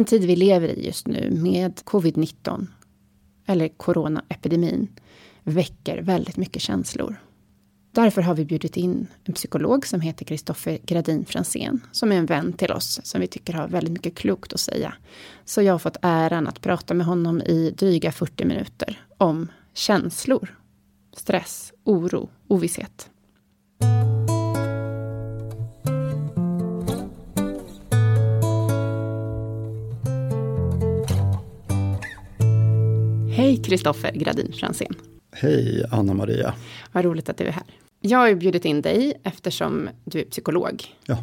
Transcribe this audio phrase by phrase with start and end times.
[0.00, 2.66] Den tid vi lever i just nu med covid-19,
[3.46, 4.88] eller coronaepidemin,
[5.42, 7.16] väcker väldigt mycket känslor.
[7.92, 12.26] Därför har vi bjudit in en psykolog som heter Kristoffer Gradin Fransén, som är en
[12.26, 14.94] vän till oss, som vi tycker har väldigt mycket klokt att säga.
[15.44, 20.58] Så jag har fått äran att prata med honom i dryga 40 minuter om känslor,
[21.12, 23.10] stress, oro, ovisshet.
[33.60, 34.94] Hej Kristoffer Gradin Fransén.
[35.32, 36.54] Hej Anna-Maria.
[36.92, 37.62] Vad roligt att du är här.
[38.00, 40.84] Jag har ju bjudit in dig eftersom du är psykolog.
[41.06, 41.18] Ja.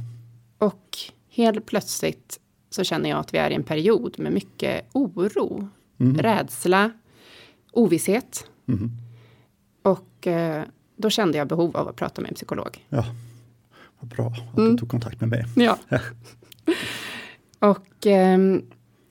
[0.57, 0.97] Och
[1.29, 2.39] helt plötsligt
[2.69, 6.17] så känner jag att vi är i en period med mycket oro, mm.
[6.17, 6.91] rädsla,
[7.71, 8.45] ovisshet.
[8.67, 8.91] Mm.
[9.81, 10.63] Och eh,
[10.95, 12.85] då kände jag behov av att prata med en psykolog.
[12.89, 13.05] Ja,
[13.99, 14.77] vad bra att du mm.
[14.77, 15.45] tog kontakt med mig.
[15.55, 15.77] Ja.
[17.59, 18.37] och eh,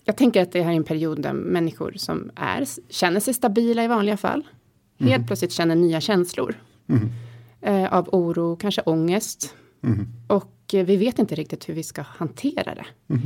[0.06, 3.84] jag tänker att det här är en period där människor som är, känner sig stabila
[3.84, 4.46] i vanliga fall,
[4.98, 5.26] helt mm.
[5.26, 6.54] plötsligt känner nya känslor.
[6.88, 7.08] Mm.
[7.60, 9.54] Eh, av oro, kanske ångest.
[9.82, 10.06] Mm.
[10.28, 12.86] Och eh, vi vet inte riktigt hur vi ska hantera det.
[13.08, 13.22] Mm.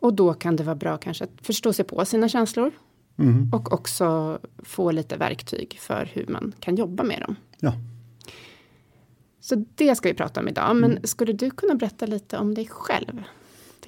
[0.00, 2.72] Och då kan det vara bra kanske att förstå sig på sina känslor.
[3.18, 3.50] Mm.
[3.52, 7.36] Och också få lite verktyg för hur man kan jobba med dem.
[7.60, 7.72] Ja.
[9.40, 10.76] Så det ska vi prata om idag.
[10.76, 11.02] Men mm.
[11.04, 13.22] skulle du kunna berätta lite om dig själv?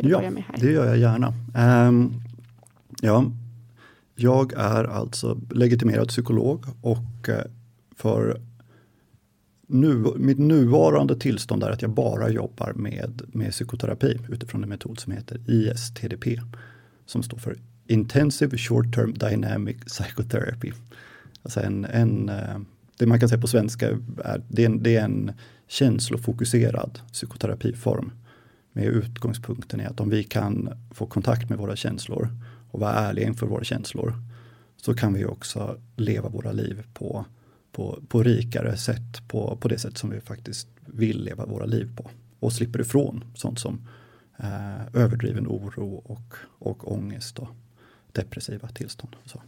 [0.03, 0.57] Till att ja, börja med här.
[0.61, 1.35] det gör jag gärna.
[1.89, 2.15] Um,
[3.01, 3.25] ja,
[4.15, 7.45] jag är alltså legitimerad psykolog och eh,
[7.97, 8.41] för
[9.67, 15.01] nu, mitt nuvarande tillstånd är att jag bara jobbar med, med psykoterapi utifrån en metod
[15.01, 16.41] som heter ISTDP.
[17.07, 20.73] Som står för Intensive Short Term Dynamic Psychotherapy.
[21.43, 22.59] Alltså en, en, eh,
[22.99, 23.89] det man kan säga på svenska
[24.25, 25.33] är, det är en, det är en
[25.69, 28.13] känslofokuserad psykoterapiform.
[28.73, 32.29] Med utgångspunkten i att om vi kan få kontakt med våra känslor
[32.71, 34.15] och vara ärliga inför våra känslor
[34.77, 37.25] så kan vi också leva våra liv på
[37.73, 41.97] på, på rikare sätt, på, på det sätt som vi faktiskt vill leva våra liv
[41.97, 42.11] på.
[42.41, 43.89] Och slipper ifrån sånt som
[44.39, 47.49] eh, överdriven oro och, och ångest och
[48.13, 49.17] depressiva tillstånd.
[49.25, 49.43] Så.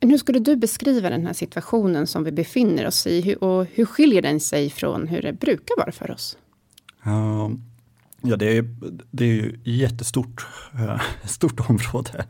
[0.00, 3.36] Hur skulle du beskriva den här situationen som vi befinner oss i?
[3.40, 6.38] Och hur skiljer den sig från hur det brukar vara för oss?
[7.02, 7.62] Ehm,
[8.22, 8.64] ja, det är,
[9.10, 12.26] det är ju jättestort eh, stort område.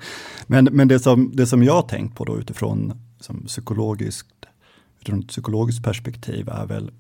[0.46, 4.46] Men, men det, som, det som jag tänkt på då utifrån som psykologiskt,
[5.00, 6.90] utifrån ett psykologiskt perspektiv är väl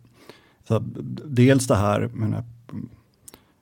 [0.68, 0.78] så
[1.24, 2.44] dels det här menar,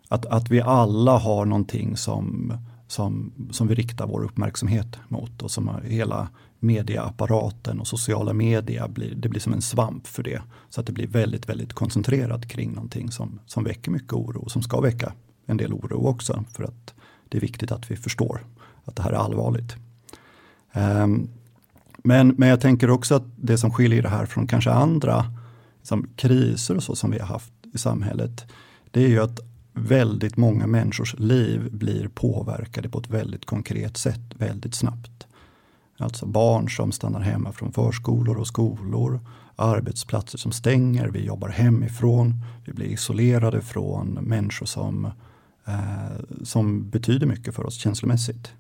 [0.09, 2.53] att, att vi alla har någonting som,
[2.91, 6.29] som, som vi riktar vår uppmärksamhet mot och som hela
[6.59, 10.43] mediaapparaten och sociala media blir, det blir som en svamp för det.
[10.71, 14.51] Så att det blir väldigt, väldigt koncentrerat kring någonting som, som väcker mycket oro och
[14.51, 15.13] som ska väcka
[15.47, 16.45] en del oro också.
[16.53, 16.95] För att
[17.29, 18.47] det är viktigt att vi förstår
[18.85, 19.77] att det här är allvarligt.
[20.75, 21.29] Um,
[21.99, 25.25] men, men jag tänker också att det som skiljer det här från kanske andra
[25.83, 28.47] som kriser och så som vi har haft i samhället,
[28.91, 29.50] det är ju att
[29.81, 35.27] väldigt många människors liv blir påverkade på ett väldigt konkret sätt väldigt snabbt.
[35.99, 39.21] Alltså barn som stannar hemma från förskolor och skolor,
[39.57, 45.05] arbetsplatser som stänger, vi jobbar hemifrån, vi blir isolerade från människor som,
[45.67, 48.53] eh, som betyder mycket för oss känslomässigt.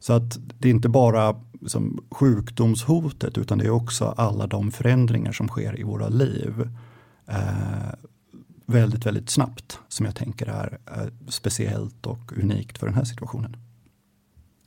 [0.00, 5.32] Så att det är inte bara liksom, sjukdomshotet utan det är också alla de förändringar
[5.32, 6.70] som sker i våra liv
[7.26, 7.94] eh,
[8.70, 13.56] väldigt, väldigt snabbt som jag tänker är, är speciellt och unikt för den här situationen.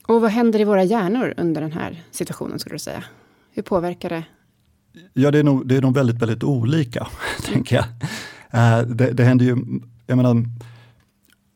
[0.08, 3.04] Och vad händer i våra hjärnor under den här situationen skulle du säga?
[3.52, 4.24] Hur påverkar det?
[5.14, 7.08] Ja, det är nog, det är nog väldigt, väldigt olika,
[7.46, 7.86] tänker jag.
[8.54, 9.58] Uh, det, det händer ju,
[10.08, 10.46] jag menar,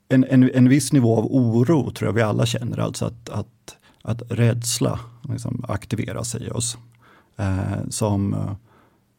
[0.09, 3.77] en, en, en viss nivå av oro tror jag vi alla känner, alltså att, att,
[4.01, 6.77] att rädsla liksom aktiverar sig i oss.
[7.39, 8.51] Uh, som uh,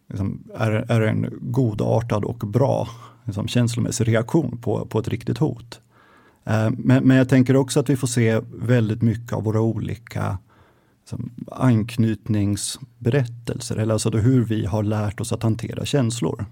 [0.09, 2.89] liksom är, är en godartad och bra
[3.29, 5.81] liksom, känslomässig reaktion på, på ett riktigt hot.
[6.45, 10.39] Eh, men, men, jag tänker också att vi får se väldigt mycket av våra olika
[11.01, 16.45] liksom, anknytningsberättelser, eller alltså hur vi har lärt oss att hantera känslor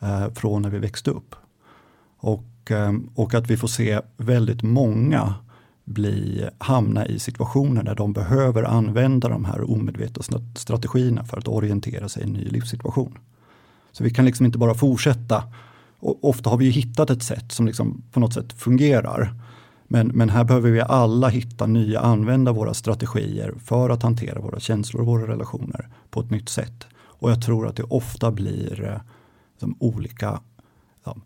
[0.00, 1.34] eh, från när vi växte upp.
[2.16, 5.34] Och, eh, och att vi får se väldigt många
[5.84, 10.22] bli, hamna i situationer där de behöver använda de här omedvetna
[10.56, 13.18] strategierna för att orientera sig i en ny livssituation.
[13.92, 15.44] Så vi kan liksom inte bara fortsätta
[16.00, 19.34] och ofta har vi hittat ett sätt som liksom på något sätt fungerar.
[19.88, 24.60] Men, men här behöver vi alla hitta nya, använda våra strategier för att hantera våra
[24.60, 26.86] känslor och våra relationer på ett nytt sätt.
[27.20, 29.00] Och jag tror att det ofta blir eh,
[29.52, 30.40] liksom, olika
[31.04, 31.16] ja,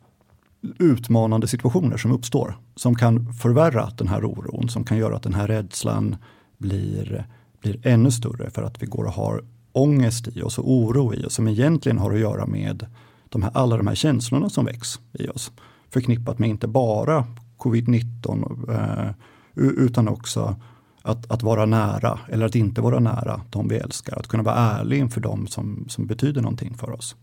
[0.79, 2.59] utmanande situationer som uppstår.
[2.76, 6.17] Som kan förvärra den här oron, som kan göra att den här rädslan
[6.59, 7.26] blir,
[7.62, 11.25] blir ännu större för att vi går och har ångest i oss och oro i
[11.25, 12.87] oss som egentligen har att göra med
[13.34, 15.52] de här, alla de här känslorna som väcks i oss.
[15.90, 17.26] Förknippat med inte bara
[17.58, 19.14] covid-19 eh,
[19.56, 20.56] utan också
[21.02, 24.19] att, att vara nära eller att inte vara nära de vi älskar.
[24.19, 27.16] Att kunna vara ärlig inför dem som, som betyder någonting för oss.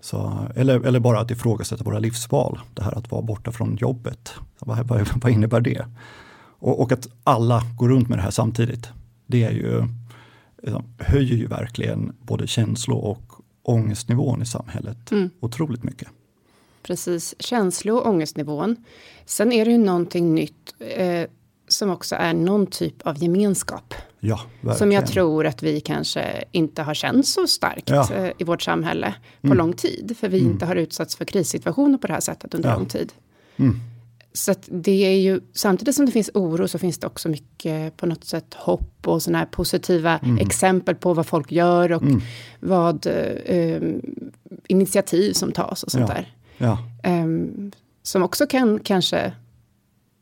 [0.00, 2.60] Så, eller, eller bara att ifrågasätta våra livsval.
[2.74, 4.34] Det här att vara borta från jobbet.
[4.58, 5.86] Vad, vad, vad innebär det?
[6.58, 8.88] Och, och, att alla går runt med det här samtidigt.
[9.26, 9.84] Det är ju,
[10.62, 13.29] liksom, höjer ju verkligen både känslor och
[13.70, 15.30] ångestnivån i samhället mm.
[15.40, 16.08] otroligt mycket.
[16.82, 18.76] Precis, känslo och ångestnivån.
[19.24, 21.28] Sen är det ju någonting nytt eh,
[21.68, 23.94] som också är någon typ av gemenskap.
[24.20, 24.40] Ja.
[24.76, 28.14] Som jag tror att vi kanske inte har känt så starkt ja.
[28.14, 29.58] eh, i vårt samhälle på mm.
[29.58, 30.16] lång tid.
[30.20, 30.52] För vi mm.
[30.52, 32.76] inte har utsatts för krissituationer på det här sättet under ja.
[32.76, 33.12] lång tid.
[33.56, 33.80] Mm.
[34.32, 38.06] Så det är ju, samtidigt som det finns oro så finns det också mycket på
[38.06, 40.38] något sätt hopp och sådana här positiva mm.
[40.38, 42.20] exempel på vad folk gör och mm.
[42.60, 43.82] vad eh,
[44.68, 46.14] initiativ som tas och sånt ja.
[46.14, 46.34] där.
[46.58, 46.78] Ja.
[47.22, 47.72] Um,
[48.02, 49.32] som också kan kanske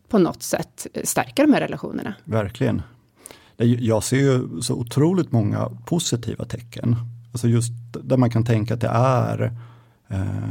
[0.08, 2.14] på något sätt stärka de här relationerna.
[2.24, 2.82] Verkligen.
[3.56, 6.96] Jag ser ju så otroligt många positiva tecken.
[7.32, 7.72] Alltså just
[8.02, 9.52] där man kan tänka att det är
[10.08, 10.50] eh,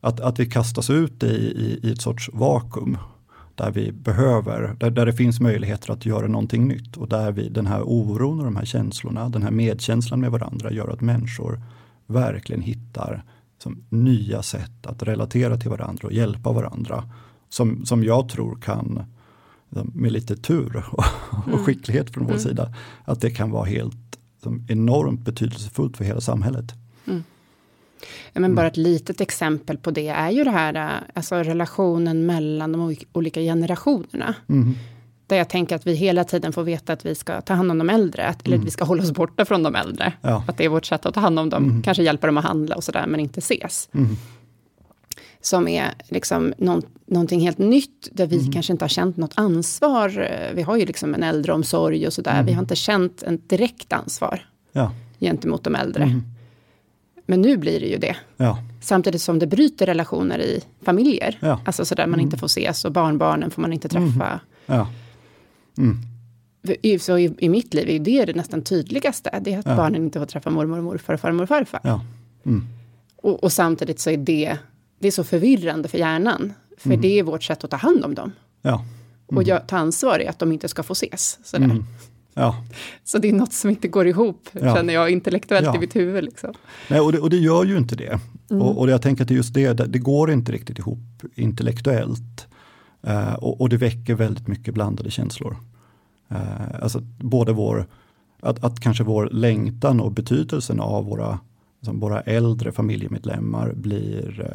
[0.00, 2.98] att, att vi kastas ut i, i, i ett sorts vakuum
[3.54, 7.48] där vi behöver, där, där det finns möjligheter att göra någonting nytt och där vi,
[7.48, 11.62] den här oron och de här känslorna, den här medkänslan med varandra gör att människor
[12.06, 13.24] verkligen hittar
[13.62, 17.04] som, nya sätt att relatera till varandra och hjälpa varandra.
[17.48, 19.02] Som, som jag tror kan,
[19.70, 21.64] med lite tur och, och mm.
[21.64, 22.42] skicklighet från vår mm.
[22.42, 22.74] sida,
[23.04, 26.74] att det kan vara helt som, enormt betydelsefullt för hela samhället.
[27.98, 28.30] Mm.
[28.32, 32.72] Ja, men bara ett litet exempel på det är ju det här, alltså relationen mellan
[32.72, 34.34] de olika generationerna.
[34.48, 34.74] Mm.
[35.26, 37.78] Där jag tänker att vi hela tiden får veta att vi ska ta hand om
[37.78, 38.64] de äldre, att, eller att mm.
[38.64, 40.12] vi ska hålla oss borta från de äldre.
[40.20, 40.44] Ja.
[40.48, 41.82] Att det är vårt sätt att ta hand om dem, mm.
[41.82, 43.88] kanske hjälpa dem att handla och sådär, men inte ses.
[43.94, 44.16] Mm.
[45.40, 48.52] Som är liksom någon, någonting helt nytt, där vi mm.
[48.52, 50.28] kanske inte har känt något ansvar.
[50.54, 54.46] Vi har ju liksom en äldreomsorg och sådär, vi har inte känt ett direkt ansvar
[54.72, 54.92] ja.
[55.20, 56.20] gentemot de äldre.
[57.30, 58.16] Men nu blir det ju det.
[58.36, 58.58] Ja.
[58.80, 61.38] Samtidigt som det bryter relationer i familjer.
[61.40, 61.60] Ja.
[61.64, 64.40] Alltså sådär man inte får ses och barnbarnen får man inte träffa.
[64.66, 64.88] Ja.
[65.78, 65.98] Mm.
[66.82, 69.40] I- Så i, i mitt liv är det det nästan tydligaste.
[69.42, 69.76] Det är att Ja.
[69.76, 71.80] barnen inte får träffa mormor och morfar och farmor och farfar.
[71.84, 72.00] Ja.
[72.46, 72.66] Mm.
[73.16, 74.56] Och, och samtidigt så är det,
[74.98, 76.52] det är så förvirrande för hjärnan.
[76.78, 77.00] För Mm.
[77.00, 78.32] det är vårt sätt att ta hand om dem.
[78.62, 78.84] Ja.
[79.26, 81.38] Och jag, ta ansvar i att de inte ska få ses.
[81.44, 81.84] Sådär.
[82.38, 82.64] Ja.
[83.04, 84.74] Så det är något som inte går ihop, Ja.
[84.74, 85.76] känner jag, intellektuellt Ja.
[85.76, 86.24] i mitt huvud.
[86.24, 86.54] Liksom.
[86.88, 88.20] Nej, och, det, och det gör ju inte det.
[88.50, 88.62] Mm.
[88.62, 90.98] Och, och jag tänker att det är just det, det, går inte riktigt ihop
[91.34, 92.46] intellektuellt.
[93.02, 95.56] Eh, och, och det väcker väldigt mycket blandade känslor.
[96.28, 97.86] Eh, alltså både vår,
[98.40, 101.38] att, att kanske vår längtan och betydelsen av våra,
[101.80, 104.50] liksom våra äldre familjemedlemmar blir,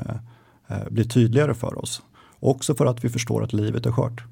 [0.67, 2.01] eh, blir tydligare för oss.
[2.39, 4.23] Också för att vi förstår att livet är skört.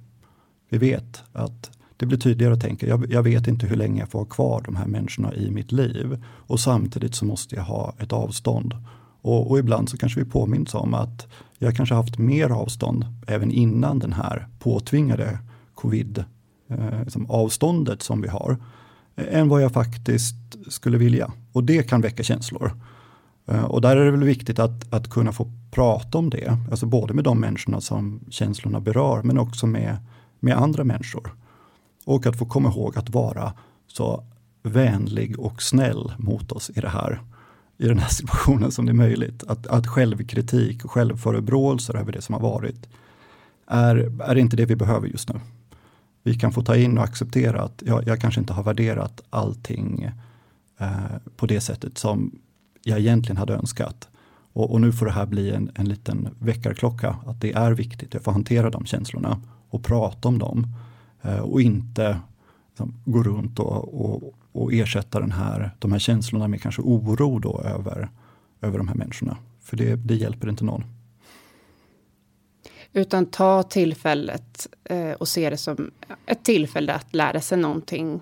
[0.69, 4.09] Vi vet att det blir tydligare att tänka, jag, jag vet inte hur länge jag
[4.09, 6.23] får ha kvar de här människorna i mitt liv.
[6.25, 8.75] Och samtidigt så måste jag ha ett avstånd.
[9.21, 11.27] Och, och ibland så kanske vi påminns om att
[11.59, 15.39] jag kanske haft mer avstånd även innan den här påtvingade
[15.75, 16.23] covid
[16.69, 18.57] eh, som avståndet som vi har.
[19.15, 20.35] Eh, än vad jag faktiskt
[20.67, 21.31] skulle vilja.
[21.51, 22.71] Och det kan väcka känslor.
[23.47, 26.57] Eh, och där är det väl viktigt att, att kunna få prata om det.
[26.71, 29.97] Alltså både med de människorna som känslorna berör men också med,
[30.39, 31.40] med andra människor.
[32.05, 33.53] Och att få komma ihåg att vara
[33.87, 34.23] så
[34.63, 37.21] vänlig och snäll mot oss i det här
[37.81, 39.43] i den här situationen som det är möjligt.
[39.43, 42.89] Att, att självkritik och självförebråelser över det som har varit
[43.67, 45.39] är, är inte det vi behöver just nu.
[46.23, 50.09] Vi kan få ta in och acceptera att jag, jag kanske inte har värderat allting
[50.77, 50.89] eh,
[51.35, 52.31] på det sättet som
[52.83, 54.09] jag egentligen hade önskat.
[54.53, 58.13] Och, och nu får det här bli en, en liten väckarklocka, att det är viktigt,
[58.13, 60.67] jag får hantera de känslorna och prata om dem.
[61.21, 62.19] Eh, och inte
[62.69, 67.39] liksom, gå runt och, och, och ersätta den här, de här känslorna med kanske oro
[67.39, 68.09] då över,
[68.61, 69.37] över de här människorna.
[69.63, 70.83] För det, det hjälper inte någon.
[72.93, 75.91] Utan ta tillfället eh, och se det som
[76.25, 78.19] ett tillfälle att lära sig någonting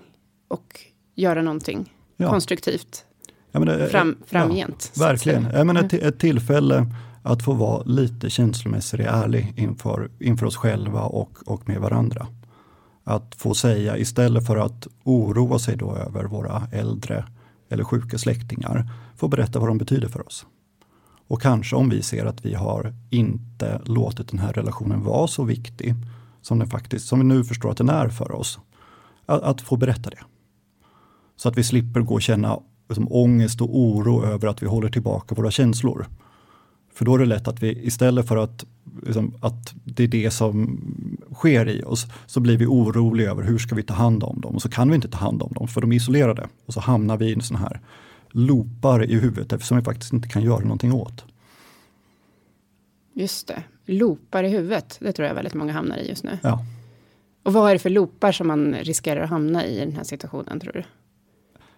[0.48, 0.80] och
[1.14, 2.30] göra någonting Ja.
[2.30, 3.04] konstruktivt
[3.52, 4.90] Ja, men det- fram, ja, framgent.
[4.94, 5.44] att Verkligen.
[5.54, 6.86] Jag menar, ett, ett tillfälle
[7.22, 12.26] att få vara lite känslomässig och ärlig inför, inför oss själva och, och med varandra.
[13.10, 17.24] Att få säga istället för att oroa sig då över våra äldre
[17.68, 20.46] eller sjuka släktingar, få berätta vad de betyder för oss.
[21.28, 25.44] Och kanske om vi ser att vi har inte låtit den här relationen vara så
[25.44, 25.94] viktig
[26.42, 28.58] som den faktiskt, som vi nu förstår att den är för oss.
[29.26, 30.20] Att, att få berätta det.
[31.36, 34.88] Så att vi slipper gå och känna liksom, ångest och oro över att vi håller
[34.88, 36.06] tillbaka våra känslor.
[36.94, 38.64] För då är det lätt att vi istället för att,
[39.02, 40.80] liksom, att det är det som
[41.40, 44.54] sker i oss, så blir vi oroliga över hur ska vi ta hand om dem.
[44.54, 46.48] Och så kan vi inte ta hand om dem för de är isolerade.
[46.66, 47.80] Och så hamnar vi i en sån här
[48.30, 51.24] loopar i huvudet eftersom vi faktiskt inte kan göra någonting åt.
[53.14, 53.62] Just det.
[53.86, 56.38] Loopar i huvudet, det tror jag väldigt många hamnar i just nu.
[56.42, 56.64] Ja.
[57.42, 60.04] Och vad är det för loopar som man riskerar att hamna i i den här
[60.04, 60.82] situationen, tror du?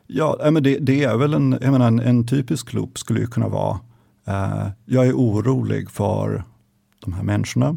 [0.07, 3.49] Ja, men det, det är väl en, menar, en, en typisk loop skulle ju kunna
[3.49, 3.81] vara,
[4.27, 6.45] eh, jag är orolig för
[7.01, 7.77] de här människorna.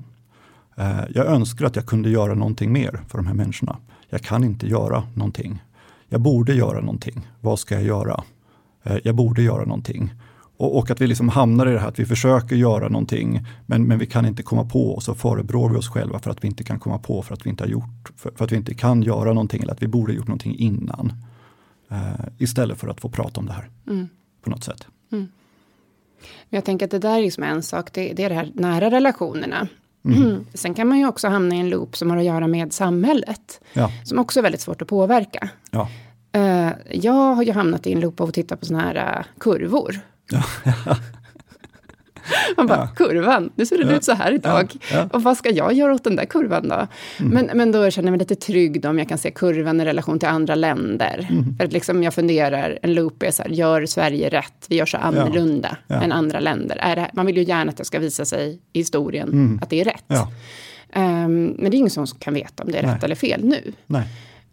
[0.76, 3.78] Eh, jag önskar att jag kunde göra någonting mer för de här människorna.
[4.10, 5.64] Jag kan inte göra någonting.
[6.10, 7.28] Jag borde göra någonting.
[7.42, 8.24] Vad ska jag göra?
[8.84, 10.14] Eh, jag borde göra någonting.
[10.58, 13.84] Och, och att vi liksom hamnar i det här att vi försöker göra någonting men,
[13.88, 16.48] men vi kan inte komma på och så förebrår vi oss själva för att vi
[16.48, 18.74] inte kan komma på för att vi inte har gjort, för, för att vi inte
[18.74, 21.14] kan göra någonting eller att vi borde gjort någonting innan.
[21.92, 24.08] Eh, istället för att få prata om det här Mm.
[24.44, 24.88] på något sätt.
[25.10, 25.30] Men
[26.50, 28.92] jag tänker att det där är liksom en sak, det, det är det här nära
[28.92, 29.68] relationerna.
[30.06, 30.46] Mm.
[30.54, 33.62] Sen kan man ju också hamna i en loop som har att göra med samhället.
[33.74, 35.50] Ja, Som också är väldigt svårt att påverka.
[35.72, 35.90] ja,
[36.32, 39.26] Eh, jag har ju hamnat i en loop av att titta på såna här eh,
[39.40, 40.00] kurvor.
[42.58, 42.88] Man bara, Ja.
[42.96, 43.98] kurvan, nu ser det Ja.
[43.98, 44.74] ut så här idag.
[44.92, 44.98] Ja.
[44.98, 45.08] Mm.
[45.14, 46.88] Och vad ska jag göra åt den där kurvan då?
[47.20, 49.86] Men, men då känner jag mig lite trygg då om jag kan se kurvan i
[49.86, 51.28] relation till andra länder.
[51.30, 51.58] Mm.
[51.58, 54.66] För att liksom jag funderar, en loop är så här, gör Sverige rätt?
[54.70, 56.78] Vi gör så annorlunda än andra länder.
[56.82, 59.82] Är det, man vill ju gärna att det ska visa sig i historien att det
[59.82, 60.10] är rätt.
[60.12, 60.28] Mm.
[60.94, 63.00] Ehm, men det är ingen som kan veta om det är rätt Nej.
[63.04, 63.74] eller fel nu.
[63.88, 64.04] nej,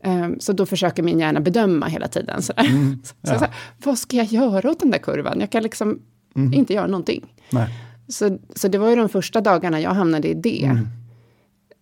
[0.05, 2.43] Ehm, så då försöker min hjärna bedöma hela tiden.
[2.43, 2.65] Sådär.
[2.65, 2.99] Mm.
[3.05, 3.39] Så, ja.
[3.39, 5.41] så, här, vad ska jag göra åt den där kurvan?
[5.41, 5.99] Jag kan liksom
[6.35, 6.53] Mm.
[6.55, 7.35] inte göra någonting.
[7.51, 7.69] nej,
[8.09, 10.65] Så, så det var ju de första dagarna jag hamnade i det.
[10.65, 10.89] Mm.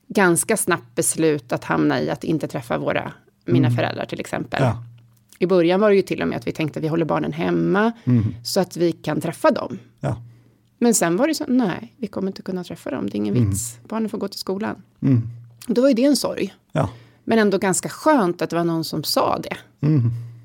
[0.09, 3.13] Ganska snabbt beslut att hamna i att inte träffa våra,
[3.45, 4.63] mina föräldrar till exempel.
[4.63, 4.75] Mm.
[4.75, 4.85] ja,
[5.39, 7.33] I början var det ju till och med att vi tänkte att vi håller barnen
[7.33, 8.35] hemma Mm.
[8.45, 9.79] så att vi kan träffa dem.
[10.01, 10.23] ja,
[10.79, 13.35] Men sen var det så, nej, vi kommer inte kunna träffa dem, det är ingen
[13.35, 13.79] vits.
[13.89, 14.83] Barnen får gå till skolan.
[15.03, 15.23] mm.
[15.67, 16.55] Då var ju det en sorg.
[16.73, 16.91] ja,
[17.25, 19.57] Men ändå ganska skönt att det var någon som sa det.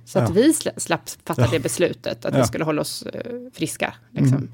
[0.06, 3.94] Så att vi slapp fatta det beslutet, att vi skulle hålla oss uh, friska.
[4.12, 4.38] Liksom.
[4.38, 4.52] Mm.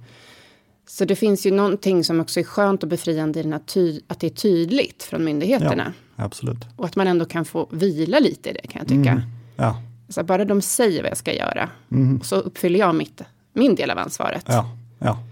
[0.88, 3.62] Så det finns ju någonting som också är skönt och befriande i den här
[4.08, 5.94] att det är tydligt från myndigheterna.
[6.16, 6.58] Ja, absolut.
[6.76, 9.12] Och att man ändå kan få vila lite i det kan jag tycka.
[9.12, 9.24] Mm.
[9.56, 9.82] Ja.
[10.10, 12.22] Så bara de säger vad jag ska göra, mm.
[12.24, 13.22] så uppfyller jag mitt,
[13.54, 14.46] min del av ansvaret.
[14.48, 14.78] Ja.
[15.00, 15.24] Ja.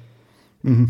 [0.64, 0.88] Mm.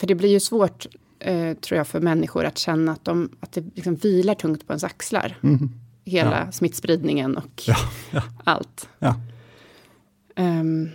[0.00, 0.86] För det blir ju svårt,
[1.18, 4.72] eh, tror jag, för människor att känna att, de, att det liksom vilar tungt på
[4.72, 5.38] ens axlar.
[5.42, 5.70] Mm.
[6.04, 6.52] Hela ja.
[6.52, 7.76] smittspridningen och ja.
[8.10, 8.22] Ja.
[8.44, 8.88] allt.
[10.36, 10.90] Um,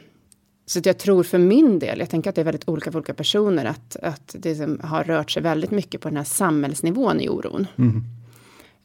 [0.66, 3.14] så jag tror för min del, jag tänker att det är väldigt olika för olika
[3.14, 7.30] personer, att, att det som har rört sig väldigt mycket på den här samhällsnivån i
[7.30, 7.68] oron.
[7.78, 8.04] Mm.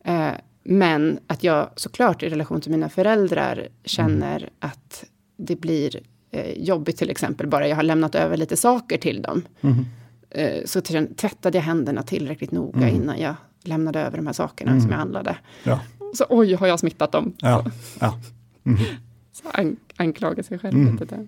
[0.08, 4.50] Uh, men att jag såklart i relation till mina föräldrar känner mm.
[4.58, 5.04] att
[5.36, 6.00] det blir
[6.30, 9.42] eh, jobbigt till exempel, bara jag har lämnat över lite saker till dem.
[9.60, 9.84] Mm.
[10.30, 10.80] Eh, så
[11.16, 13.02] tvättade jag händerna tillräckligt noga mm.
[13.02, 13.34] innan jag
[13.64, 14.82] lämnade över de här sakerna mm.
[14.82, 15.38] som jag handlade.
[15.64, 15.80] Ja.
[16.14, 17.33] Så oj, har jag smittat dem?
[17.38, 17.64] Ja.
[17.64, 18.19] Så, ja.
[18.64, 18.79] Mm.
[19.33, 20.93] så an anklaga sig själv mm.
[20.93, 21.26] lite där.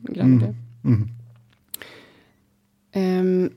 [0.85, 1.09] Mm.
[2.95, 3.51] Um,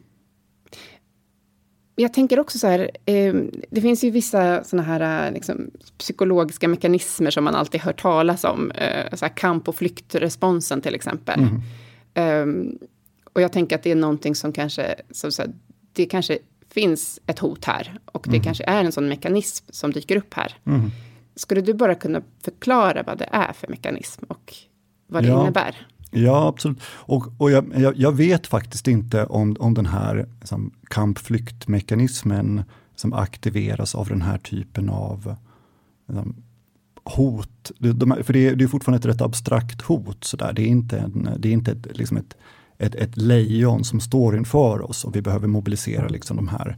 [1.96, 3.34] jag tänker också så här, eh,
[3.70, 8.72] det finns ju vissa sådana här liksom, psykologiska mekanismer som man alltid hör talas om.
[8.72, 11.40] Eh, så kamp och flyktresponsen till exempel.
[12.14, 12.46] Eh,
[13.34, 15.52] och jag tänker att det är någonting som kanske, så, så här,
[15.94, 16.38] det kanske
[16.70, 18.00] finns ett hot här.
[18.06, 18.44] Och det mm.
[18.44, 20.58] kanske är en sån mekanism som dyker upp här.
[20.66, 20.92] Mm.
[21.36, 24.54] Skulle du bara kunna förklara vad det är för mekanism och
[25.08, 25.42] vad det ja.
[25.42, 25.88] innebär?
[26.12, 26.82] Ja, absolut.
[26.88, 32.64] Och, och jag, jag, jag, vet faktiskt inte om, om den här liksom, kampflyktmekanismen
[32.96, 35.36] som aktiveras av den här typen av
[36.08, 36.36] liksom,
[37.04, 37.72] hot.
[37.78, 40.24] De, för det är, det är fortfarande ett rätt abstrakt hot.
[40.24, 40.54] Så där.
[40.54, 42.38] Det är inte, en, det är inte ett, liksom ett,
[42.78, 46.78] ett, ett lejon som står inför oss och vi behöver mobilisera liksom, de här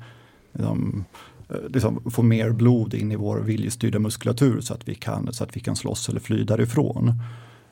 [0.53, 1.05] liksom,
[1.49, 5.43] Eh, liksom, få mer blod in i vår viljestyrda muskulatur så att vi kan, så
[5.43, 7.21] att vi kan slåss eller fly därifrån.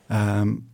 [0.08, 0.64] Um,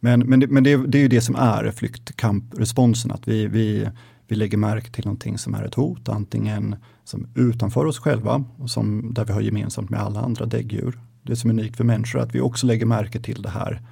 [0.00, 3.88] men, men, det, men det, det, är ju det som är flyktkampresponsen, att vi, vi,
[4.28, 9.14] vi lägger märke till någonting som är ett hot, antingen som utanför oss själva, som,
[9.14, 10.98] där vi har gemensamt med alla andra däggdjur.
[11.22, 13.82] Det som är unikt för människor är att vi också lägger märke till det här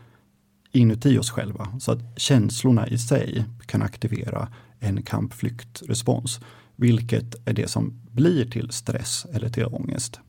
[0.73, 1.69] inuti oss själva.
[1.81, 6.41] Så att känslorna i sig kan aktivera en kampflyktrespons.
[6.81, 10.21] Vilket är det som blir till stress eller till ångest.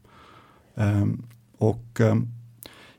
[0.76, 1.26] Um,
[1.58, 2.28] och um,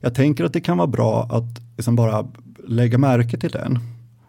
[0.01, 2.29] jag tänker att det kan vara bra att liksom bara
[2.67, 3.79] lägga märke till den.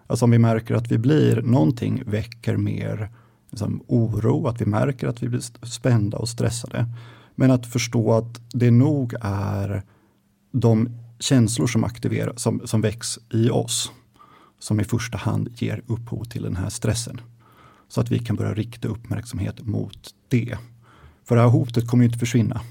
[0.07, 3.09] Alltså om vi märker att vi blir, någonting väcker mer
[3.51, 6.85] liksom, oro, att vi märker att vi blir spända och stressade.
[7.35, 9.83] Men att förstå att det nog är
[10.51, 13.91] de känslor som aktiveras, som, som väcks i oss,
[14.59, 17.21] som i första hand ger upphov till den här stressen.
[17.93, 20.57] Så att vi kan börja rikta uppmärksamhet mot det.
[21.23, 22.61] För det här hotet kommer ju inte försvinna.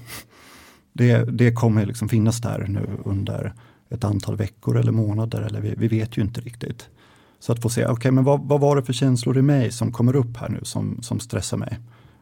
[0.93, 3.53] Det, det kommer liksom finnas där nu under
[3.89, 6.89] ett antal veckor eller månader, eller vi, vi vet ju inte riktigt.
[7.39, 9.71] Så att få se, okej okay, men vad, vad, var det för känslor i mig
[9.71, 11.79] som kommer upp här nu som, som stressar mig?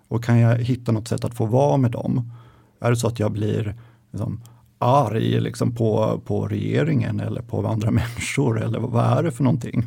[0.08, 2.32] Och kan jag hitta något sätt att få vara med dem?
[2.80, 3.76] Är det så att jag blir
[4.12, 4.42] liksom,
[4.80, 9.86] arg liksom på, på regeringen eller på andra människor eller vad är det för någonting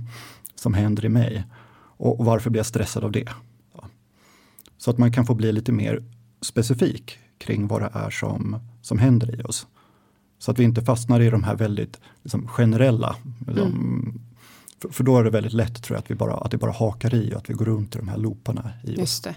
[0.54, 1.44] som händer i mig?
[2.04, 3.28] Och, varför blir jag stressad av det?
[4.76, 6.04] Så att man kan få bli lite mer
[6.40, 9.66] specifik kring vad det är som, som händer i oss.
[10.38, 13.16] Så att vi inte fastnar i de här väldigt liksom, generella.
[13.46, 14.20] Liksom, mm.
[14.78, 16.70] för, för, då är det väldigt lätt tror jag att, vi bara, att det bara
[16.70, 18.70] hakar i och att vi går runt i de här looparna.
[18.84, 19.28] I Just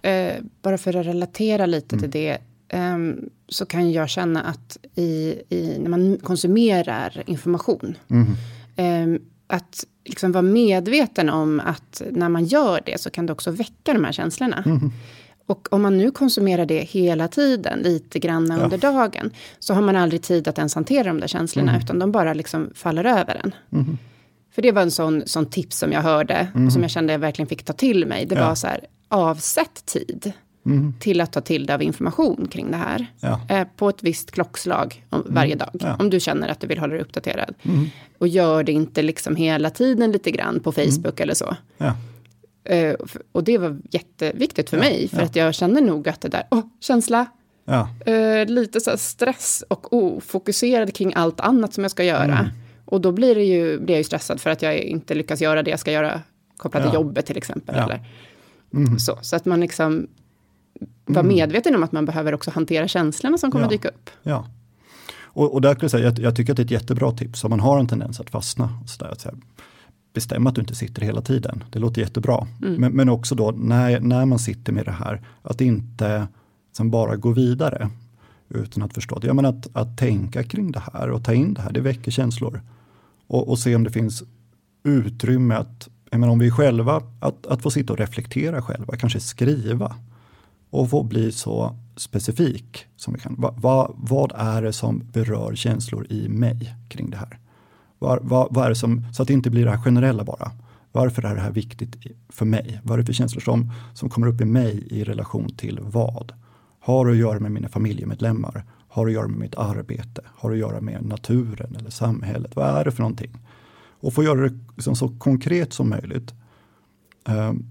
[0.00, 0.10] det.
[0.10, 2.02] Eh, bara för att relatera lite mm.
[2.02, 2.38] till det.
[2.68, 2.98] Eh,
[3.48, 7.96] så kan jag känna att i, i, när man konsumerar information.
[8.08, 8.34] Mm.
[8.76, 13.50] Eh, att liksom vara medveten om att när man gör det så kan det också
[13.50, 14.62] väcka de här känslorna.
[14.66, 14.92] Mm.
[15.46, 18.64] Och om man nu konsumerar det hela tiden, lite grann ja.
[18.64, 21.82] under dagen, så har man aldrig tid att ens hantera de där känslorna, mm.
[21.82, 23.54] utan de bara liksom faller över en.
[23.72, 23.98] Mm.
[24.54, 27.20] För det var en sån, sån tips som jag hörde, och som jag kände jag
[27.20, 28.26] verkligen fick ta till mig.
[28.26, 28.48] Det ja.
[28.48, 30.32] var så här, avsätt tid
[30.66, 30.94] mm.
[31.00, 33.06] till att ta till dig av information kring det här.
[33.20, 33.40] Ja.
[33.48, 35.34] Eh, på ett visst klockslag om, mm.
[35.34, 35.96] varje dag.
[35.98, 37.54] Om du känner att du vill hålla dig uppdaterad.
[37.62, 37.86] Mm.
[38.18, 41.56] Och gör det inte liksom hela tiden lite grann på Facebook eller så.
[42.72, 42.94] Uh,
[43.32, 45.24] och det var jätteviktigt för ja, mig, för ja.
[45.24, 47.26] att jag känner nog att det där, oh, känsla,
[47.64, 47.88] ja.
[48.08, 52.38] uh, lite så stress och ofokuserad kring allt annat som jag ska göra.
[52.38, 52.46] Mm.
[52.84, 55.62] Och då blir, det ju, blir jag ju stressad för att jag inte lyckas göra
[55.62, 56.20] det jag ska göra
[56.56, 57.74] kopplat till jobbet till exempel.
[57.74, 58.00] Eller,
[58.74, 58.98] mm.
[58.98, 60.06] så, så att man liksom
[61.06, 61.36] var mm.
[61.36, 64.10] medveten om att man behöver också hantera känslorna som kommer dyka upp.
[64.22, 64.46] Ja.
[65.32, 67.44] Och, och där skulle jag säga, jag, jag, tycker att det är ett jättebra tips
[67.44, 68.82] om man har en tendens att fastna.
[68.86, 69.34] Så där, att säga,
[70.14, 71.64] bestämma att du inte sitter hela tiden.
[71.70, 72.46] Det låter jättebra.
[72.62, 72.74] Mm.
[72.74, 76.28] Men, men också då när, när man sitter med det här, att inte
[76.72, 77.90] som bara gå vidare.
[78.48, 79.26] utan att förstå det.
[79.26, 82.10] Ja, men att, att tänka kring det här och ta in det här, det väcker
[82.10, 82.60] känslor.
[83.26, 84.22] Och, och se om det finns
[84.82, 89.20] utrymme att, jag menar, om vi själva, att, att få sitta och reflektera själva, kanske
[89.20, 89.96] skriva
[90.70, 93.34] och få bli så specifik som vi kan.
[93.38, 97.38] Va, va, vad är det som berör känslor i mig kring det här?
[97.98, 100.52] Var, va, vad är det som, så att det inte blir det här generella bara.
[100.92, 101.96] Varför är det här viktigt
[102.28, 102.80] för mig?
[102.82, 106.32] Vad är det för känslor som, som kommer upp i mig i relation till vad?
[106.80, 108.64] Har det att göra med mina familjemedlemmar?
[108.88, 110.22] Har det att göra med mitt arbete?
[110.26, 112.56] Har det att göra med naturen eller samhället?
[112.56, 113.38] Vad är det för någonting?
[114.00, 116.34] Och få göra det liksom så konkret som möjligt.
[117.28, 117.66] Um,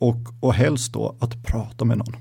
[0.00, 2.16] och, och helst då att prata med någon.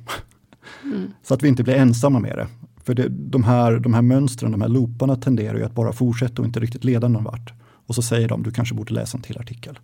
[0.83, 1.11] Mm.
[1.23, 2.47] Så att vi inte blir ensamma med det.
[2.83, 6.41] För det, de, här, de här mönstren, de här looparna tenderar ju att bara fortsätta
[6.41, 7.53] och inte riktigt leda någon vart.
[7.85, 9.79] Och så säger de, du kanske borde läsa en till artikel.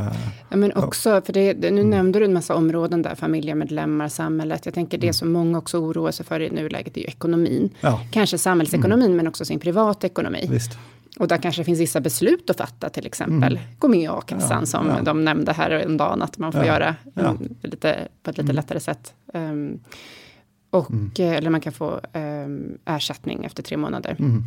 [0.00, 0.06] Uh,
[0.48, 1.90] ja, men också, för det, nu mm.
[1.90, 4.64] nämnde du en massa områden där, familjemedlemmar, samhället.
[4.64, 5.14] Jag tänker det mm.
[5.14, 7.70] som många också oroar sig för i nuläget är ju ekonomin.
[7.80, 8.00] Ja.
[8.10, 9.16] Kanske samhällsekonomin, mm.
[9.16, 10.46] men också sin privatekonomi.
[10.50, 10.78] Visst.
[11.18, 13.68] Och där kanske finns vissa beslut att fatta, till exempel mm.
[13.78, 15.02] gå med i a-kassan, ja, som ja.
[15.02, 18.46] de nämnde här en dag, att man får ja, göra um, lite, på ett lite
[18.46, 18.56] mm.
[18.56, 19.14] lättare sätt.
[19.34, 19.80] Um,
[20.70, 21.10] och, mm.
[21.18, 24.16] Eh, eller man kan få um, ersättning efter tre månader.
[24.18, 24.44] Mm.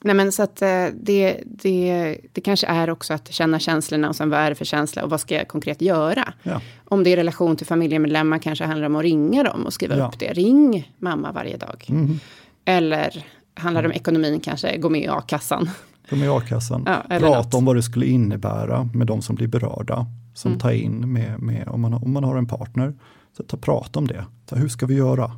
[0.00, 4.16] Nej men så att eh, det, det, det kanske är också att känna känslorna och
[4.16, 6.32] sen vad är det för känsla och vad ska jag konkret göra?
[6.42, 6.60] Ja.
[6.84, 10.08] Om det är relation till familjemedlemmar kanske handlar om att ringa dem och skriva ja.
[10.08, 10.32] upp det.
[10.32, 11.84] Ring mamma varje dag.
[11.88, 12.18] Mm.
[12.64, 15.70] Eller handlar det om ekonomin kanske, gå med i a-kassan.
[16.10, 16.82] Med i a-kassan.
[16.86, 17.54] Ja, Prata något.
[17.54, 20.06] om vad det skulle innebära med de som blir berörda.
[20.34, 20.60] Som mm.
[20.60, 22.94] tar in med, med om, man, om man har en partner.
[23.36, 24.24] Så ta, prata om det.
[24.48, 25.32] Så hur ska vi göra?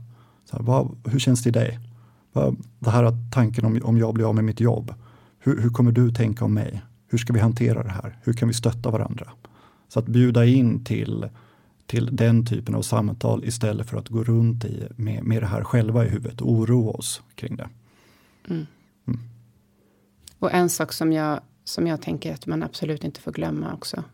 [0.51, 1.79] Så här, vad, hur känns det i dig?
[2.79, 4.95] Det här tanken om, om jag blir av med mitt jobb.
[5.39, 6.83] Hur, hur kommer du tänka om mig?
[7.09, 8.19] Hur ska vi hantera det här?
[8.23, 9.29] Hur kan vi stötta varandra?
[9.89, 11.29] Så att bjuda in till,
[11.87, 15.65] till den typen av samtal istället för att gå runt i, med, med det här
[15.65, 17.69] själva i huvudet och oroa oss kring det.
[18.49, 18.67] Mm.
[20.39, 24.05] Och en sak som jag, som jag tänker att man absolut inte får glömma också.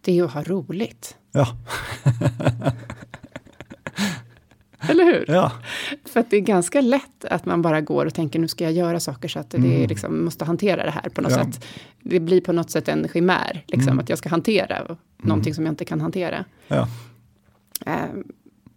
[0.00, 1.16] Det är att ha roligt.
[1.32, 1.46] Ja.
[4.88, 5.24] Eller hur?
[5.28, 5.52] Ja.
[6.04, 8.72] För att det är ganska lätt att man bara går och tänker nu ska jag
[8.72, 9.88] göra saker så att det mm.
[9.88, 11.44] liksom, måste hantera det här på något ja.
[11.44, 11.64] sätt.
[12.02, 13.98] Det blir på något sätt en chimär, liksom, mm.
[13.98, 14.96] att jag ska hantera mm.
[15.16, 16.44] någonting som jag inte kan hantera.
[16.68, 16.88] Ja.
[17.86, 18.22] Uh,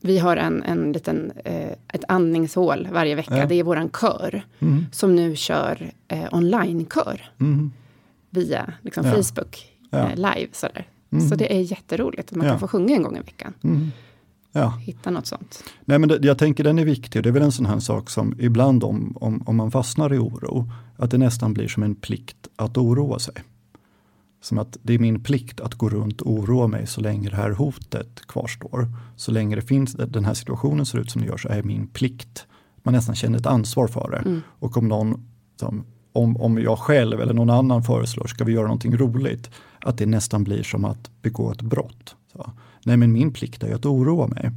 [0.04, 3.46] vi har en, en liten, uh, ett andningshål varje vecka, ja.
[3.46, 4.86] det är våran kör, mm.
[4.92, 7.32] som nu kör uh, online-kör.
[7.40, 7.72] Mm.
[8.30, 9.70] Via liksom, Facebook
[10.16, 10.48] live.
[10.52, 10.88] Sådär.
[11.12, 11.30] Mm.
[11.30, 13.54] Så det är jätteroligt att man kan få sjunga en gång i veckan.
[13.64, 13.92] Mm
[14.54, 14.70] ja.
[14.70, 15.64] hitta något sånt.
[15.86, 18.10] Nej, men det, jag tänker den är viktig det är väl en sån här sak
[18.10, 21.96] som ibland om, om, om man fastnar i oro, att det nästan blir som en
[21.96, 23.34] plikt att oroa sig.
[24.44, 27.36] Som att det är min plikt att gå runt och oroa mig så länge det
[27.36, 28.88] här hotet kvarstår.
[29.16, 31.88] Så länge det finns, den här situationen ser ut som den gör så är min
[31.88, 32.46] plikt.
[32.84, 34.18] Man nästan känner ett ansvar för det.
[34.18, 34.42] Mm.
[34.48, 35.28] Och om någon,
[35.60, 39.50] som, om, om jag själv eller någon annan föreslår, ska vi göra någonting roligt?
[39.80, 42.16] Att det nästan blir som att begå ett brott.
[42.32, 42.52] Så.
[42.86, 44.52] Nej, men min plikt är ju att oroa mig.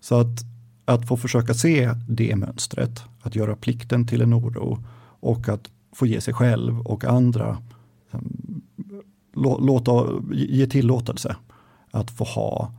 [0.00, 0.44] Så att,
[0.84, 4.84] att få försöka se det mönstret, att göra plikten till en oro
[5.20, 7.58] och att få ge sig själv och andra
[9.34, 11.36] låta, ge tillåtelse
[11.90, 12.72] att få ha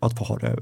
[0.00, 0.56] att få ha det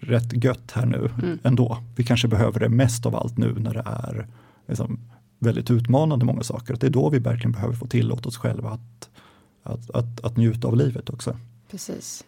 [0.00, 1.38] rätt gött här nu mm.
[1.42, 1.78] ändå.
[1.96, 4.26] Vi kanske behöver det mest av allt nu när det är
[4.68, 4.98] liksom,
[5.38, 6.74] väldigt utmanande många saker.
[6.74, 9.10] Att det är då vi verkligen behöver få tillåta oss själva att,
[9.62, 11.36] att, att, att njuta av livet också.
[11.70, 12.24] Precis.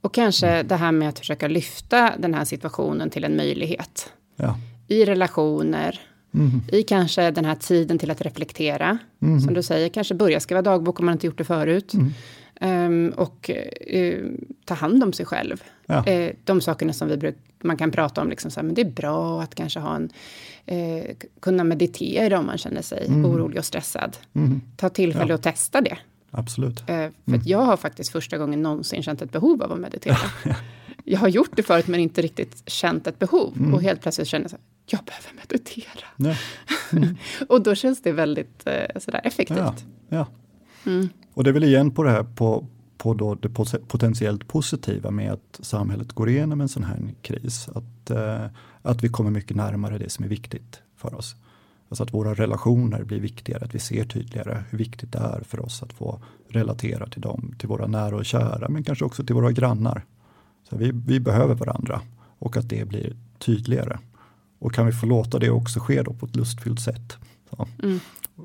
[0.00, 0.68] Och kanske mm.
[0.68, 4.12] det här med att försöka lyfta den här situationen till en möjlighet.
[4.36, 4.58] Ja.
[4.88, 6.00] I relationer,
[6.34, 6.60] mm.
[6.72, 8.98] i kanske den här tiden till att reflektera.
[9.22, 9.40] Mm.
[9.40, 11.94] Som du säger, kanske börja skriva dagbok om man inte gjort det förut.
[12.60, 13.50] Um, och
[13.92, 14.30] uh,
[14.64, 15.62] ta hand om sig själv.
[15.86, 16.04] Ja.
[16.08, 18.80] Uh, de sakerna som vi bruk, man kan prata om, liksom så här, men det
[18.80, 20.10] är bra att kanske ha en,
[20.72, 21.04] uh,
[21.40, 23.24] kunna meditera om man känner sig mm.
[23.24, 24.16] orolig och stressad.
[24.34, 24.60] Mm.
[24.76, 25.34] Ta tillfälle ja.
[25.34, 25.98] att testa det.
[26.30, 26.80] Absolut.
[26.80, 27.40] För mm.
[27.44, 30.16] jag har faktiskt första gången någonsin känt ett behov av att meditera.
[31.04, 33.54] jag har gjort det förut men inte riktigt känt ett behov.
[33.58, 33.74] Mm.
[33.74, 36.34] Och helt plötsligt känner jag jag behöver meditera.
[36.92, 37.16] Mm.
[37.48, 39.58] och då känns det väldigt eh, sådär effektivt.
[39.58, 39.74] Ja,
[40.08, 40.26] ja.
[40.86, 41.08] Mm.
[41.34, 42.66] Och det är väl igen på det här på,
[42.98, 43.48] på då det
[43.88, 47.68] potentiellt positiva med att samhället går igenom en sån här kris.
[47.68, 48.46] Att, eh,
[48.82, 51.36] att vi kommer mycket närmare det som är viktigt för oss.
[51.88, 55.60] Alltså att våra relationer blir viktigare, att vi ser tydligare hur viktigt det är för
[55.60, 59.34] oss att få relatera till dem, till våra nära och kära, men kanske också till
[59.34, 60.04] våra grannar.
[60.70, 62.00] Så vi, vi behöver varandra
[62.38, 63.98] och att det blir tydligare.
[64.62, 67.16] Och kan vi få låta det också ske då på ett lustfyllt sätt
[67.50, 68.00] så, mm.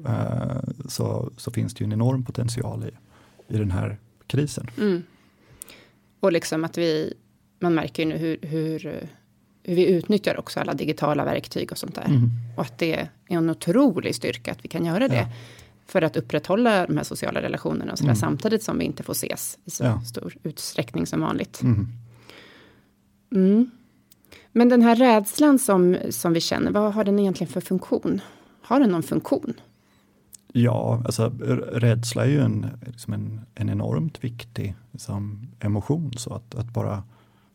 [0.06, 2.92] Eh, så, så, finns det ju en enorm potential i,
[3.54, 4.68] i den här krisen.
[4.78, 5.04] Mm.
[6.20, 7.14] Och liksom att vi,
[7.60, 9.10] man märker ju nu hur, hur
[9.68, 12.06] hur vi utnyttjar också alla digitala verktyg och sånt där.
[12.06, 12.30] Mm.
[12.56, 15.16] Och att det är en otrolig styrka att vi kan göra det.
[15.16, 15.28] Ja.
[15.86, 18.20] För att upprätthålla de här sociala relationerna och sådär, mm.
[18.20, 20.02] samtidigt som vi inte får ses i så ja.
[20.02, 21.62] stor utsträckning som vanligt.
[23.32, 23.72] Mm.
[24.58, 28.22] Men den här rädslan som, som vi känner, vad har den egentligen för funktion?
[28.62, 29.54] Har den någon funktion?
[30.54, 31.30] Ja, alltså
[31.74, 36.14] rädsla är ju en, liksom en, en enormt viktig liksom, emotion.
[36.18, 37.04] Så att, att bara,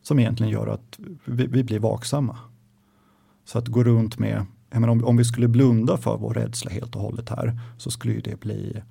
[0.03, 2.39] som egentligen gör att vi, vi blir vaksamma.
[3.45, 6.97] Så att gå runt med, menar, om, om vi skulle blunda för vår rädsla helt
[6.97, 8.83] och hållet här så skulle det bli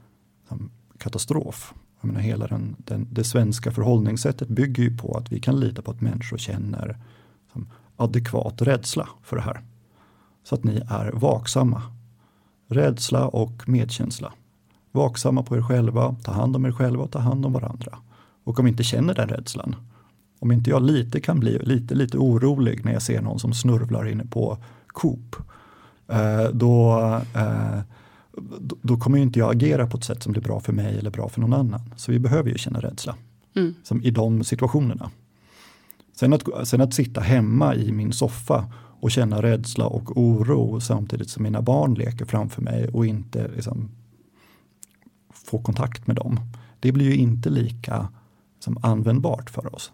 [0.41, 1.73] liksom, katastrof.
[2.01, 5.81] Jag menar, hela den, den, det svenska förhållningssättet bygger ju på att vi kan lita
[5.81, 6.97] på att människor känner
[7.43, 7.67] liksom,
[8.01, 9.61] adekvat rädsla för det här.
[10.43, 11.81] Så att ni är vaksamma
[12.71, 14.33] Rädsla och medkänsla.
[14.91, 17.97] Vaksamma på er själva, ta hand om er själva och ta hand om varandra.
[18.43, 19.75] Och om vi inte känner den rädslan,
[20.39, 24.07] om inte jag lite kan bli lite, lite orolig när jag ser någon som snurvlar
[24.07, 25.35] inne på Coop,
[26.07, 26.99] eh, då,
[27.35, 27.79] eh,
[28.81, 31.29] då kommer inte jag agera på ett sätt som blir bra för mig eller bra
[31.29, 31.81] för någon annan.
[31.95, 33.15] Så vi behöver ju känna rädsla
[33.55, 33.73] mm.
[33.83, 35.11] som i de situationerna.
[36.21, 38.65] Sen att, sen att sitta hemma i min soffa
[38.99, 43.91] och känna rädsla och oro samtidigt som mina barn leker framför mig och inte liksom,
[45.33, 46.39] få kontakt med dem.
[46.79, 48.07] Det blir ju inte lika
[48.55, 49.91] liksom, användbart för oss.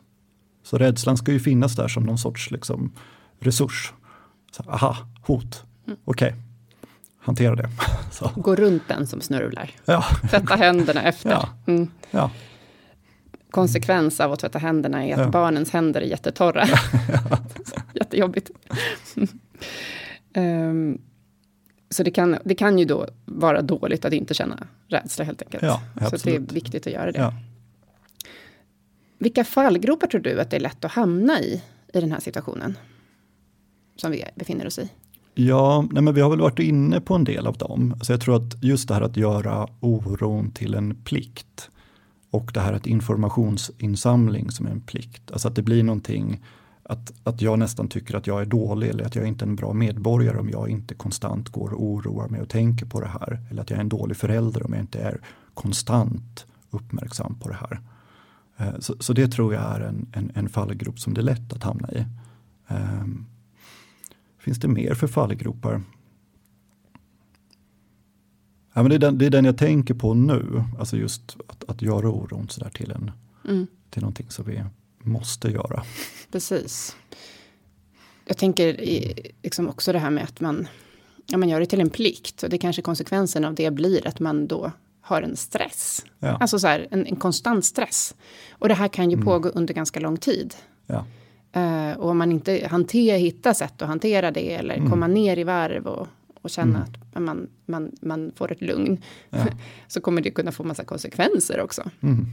[0.64, 2.92] Så rädslan ska ju finnas där som någon sorts liksom,
[3.40, 3.94] resurs.
[4.52, 6.00] Så, aha, hot, mm.
[6.06, 6.40] okej, okay.
[7.20, 7.70] hantera det.
[8.12, 8.32] Så.
[8.36, 9.72] Gå runt den som snurvlar.
[9.86, 10.06] Ja.
[10.30, 11.30] Tvätta händerna efter.
[11.30, 11.50] Ja.
[11.66, 11.92] Mm.
[12.12, 12.32] Ja
[13.52, 15.30] konsekvens av att tvätta händerna är att ja.
[15.30, 16.66] barnens händer är jättetorra.
[17.94, 18.52] Jättejobbigt.
[20.36, 21.02] um,
[21.90, 25.64] så det kan, det kan ju då vara dåligt att inte känna rädsla helt enkelt.
[25.64, 27.20] Ja, så det är viktigt att göra det.
[27.20, 27.34] Ja.
[29.18, 32.78] Vilka fallgropar tror du att det är lätt att hamna i, i den här situationen?
[33.96, 34.90] Som vi befinner oss i.
[35.34, 37.96] Ja, nej men vi har väl varit inne på en del av dem.
[38.02, 41.70] Så jag tror att just det här att göra oron till en plikt
[42.32, 45.32] och det här att informationsinsamling som är en plikt.
[45.32, 46.42] Alltså att det blir någonting
[46.84, 49.56] att, att jag nästan tycker att jag är dålig eller att jag inte är en
[49.56, 53.40] bra medborgare om jag inte konstant går och oroar mig och tänker på det här.
[53.50, 55.22] Eller att jag är en dålig förälder om jag inte är
[55.54, 57.82] konstant uppmärksam på det här.
[58.58, 61.54] Eh, så, så det tror jag är en, en, en fallgrop som det är lätt
[61.54, 62.06] att hamna i.
[62.68, 63.26] Ehm,
[64.40, 65.82] finns det mer för fallgropar?
[68.78, 71.64] Ja, men det, är den, det är den jag tänker på nu, alltså just att,
[71.70, 73.12] att göra oron så där till, en,
[73.48, 73.68] mm.
[73.90, 74.64] till någonting som vi
[75.00, 75.84] måste göra.
[76.32, 76.96] Precis.
[78.26, 78.74] Jag tänker
[79.44, 80.68] liksom också det här med att man,
[81.26, 84.20] ja, man gör det till en plikt och det kanske konsekvensen av det blir att
[84.20, 86.06] man då har en stress.
[86.20, 86.38] Ja.
[86.40, 88.16] Alltså så här, en, en, konstant stress.
[88.52, 89.26] Och det här kan ju mm.
[89.26, 90.56] pågå under ganska lång tid.
[90.88, 91.06] Ja.
[91.58, 94.90] Uh, och om man inte hanterar, hittar sätt att hantera det eller mm.
[94.90, 96.08] komma ner i varv och,
[96.48, 96.90] och känna mm.
[97.14, 99.02] att man, man, man får ett lugn.
[99.30, 99.46] Ja.
[99.88, 101.90] så kommer det kunna få massa konsekvenser också.
[102.02, 102.26] Mm.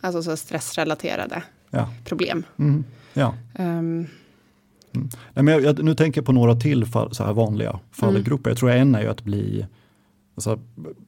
[0.00, 1.90] Alltså så stressrelaterade ja.
[2.04, 2.44] problem.
[2.58, 2.84] Mm.
[3.12, 3.34] Ja.
[3.58, 4.06] Um.
[5.34, 8.50] Nej, men jag, jag, nu tänker jag på några till fall, så här vanliga fallgrupper.
[8.50, 8.50] Mm.
[8.50, 9.66] Jag tror en är ju att bli,
[10.34, 10.58] alltså,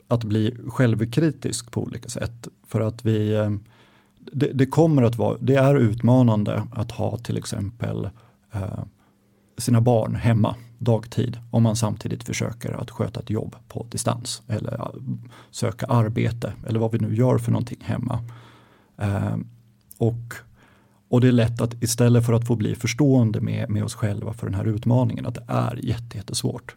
[0.08, 2.48] att bli självkritisk på olika sätt.
[2.66, 3.50] För att vi, eh,
[4.32, 8.08] det, det, kommer att vara, det är utmanande att ha till exempel
[8.52, 8.84] eh,
[9.58, 14.90] sina barn hemma dagtid om man samtidigt försöker att sköta ett jobb på distans eller
[15.50, 18.24] söka arbete eller vad vi nu gör för någonting hemma.
[18.98, 19.36] Eh,
[19.98, 20.34] och,
[21.08, 24.32] och det är lätt att istället för att få bli förstående med, med oss själva
[24.32, 26.76] för den här utmaningen att det är jättesvårt.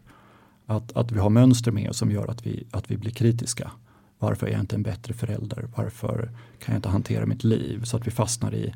[0.66, 3.72] Att, att vi har mönster med oss som gör att vi, att vi blir kritiska.
[4.20, 5.68] Varför är jag inte en bättre förälder?
[5.76, 7.84] Varför kan jag inte hantera mitt liv?
[7.84, 8.74] Så att vi fastnar i,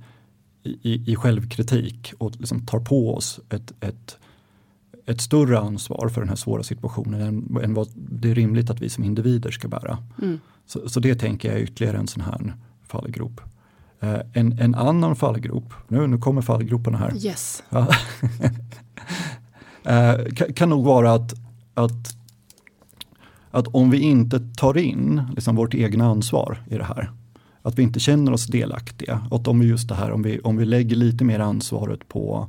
[0.63, 4.17] i, i självkritik och liksom tar på oss ett, ett
[5.05, 8.81] ett större ansvar för den här svåra situationen än, än vad det är rimligt att
[8.81, 9.97] vi som individer ska bära.
[10.21, 10.39] Mm.
[10.65, 12.53] Så, så, det tänker jag är ytterligare en sån här
[12.87, 13.41] fallgrop.
[13.99, 17.25] Eh, en, en annan fallgrop, nu, nu kommer fallgroparna här.
[17.25, 17.63] Yes.
[17.69, 17.87] Ja.
[19.91, 21.33] eh, kan, kan nog vara att,
[21.73, 22.17] att,
[23.51, 27.11] att om vi inte tar in liksom vårt egna ansvar i det här,
[27.61, 30.57] att vi inte känner oss delaktiga, att om vi just det här, om vi, om
[30.57, 32.47] vi lägger lite mer ansvaret på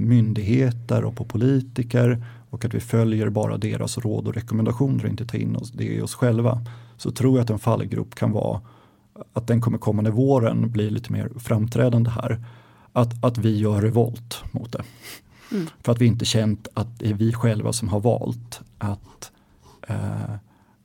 [0.00, 5.26] myndigheter och på politiker och att vi följer bara deras råd och rekommendationer och inte
[5.26, 6.64] tar in oss, det i oss själva.
[6.96, 8.60] Så tror jag att en fallgrop kan vara
[9.32, 12.44] att den kommer kommande våren bli lite mer framträdande här.
[12.92, 14.82] Att, att vi gör revolt mot det.
[15.52, 15.66] Mm.
[15.82, 19.32] För att vi inte känt att det är vi själva som har valt att,
[19.88, 20.34] eh,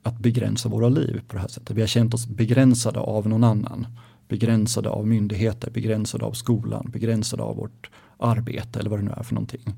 [0.02, 1.76] att begränsa våra liv på det här sättet.
[1.76, 3.86] Vi har känt oss begränsade av någon annan
[4.28, 9.22] begränsade av myndigheter, begränsade av skolan, begränsade av vårt arbete eller vad det nu är
[9.22, 9.74] för någonting.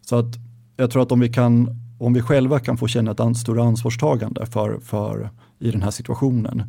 [0.00, 0.34] Så att
[0.76, 4.46] jag tror att om vi, kan, om vi själva kan få känna ett större ansvarstagande
[4.46, 6.62] för, för, i den här situationen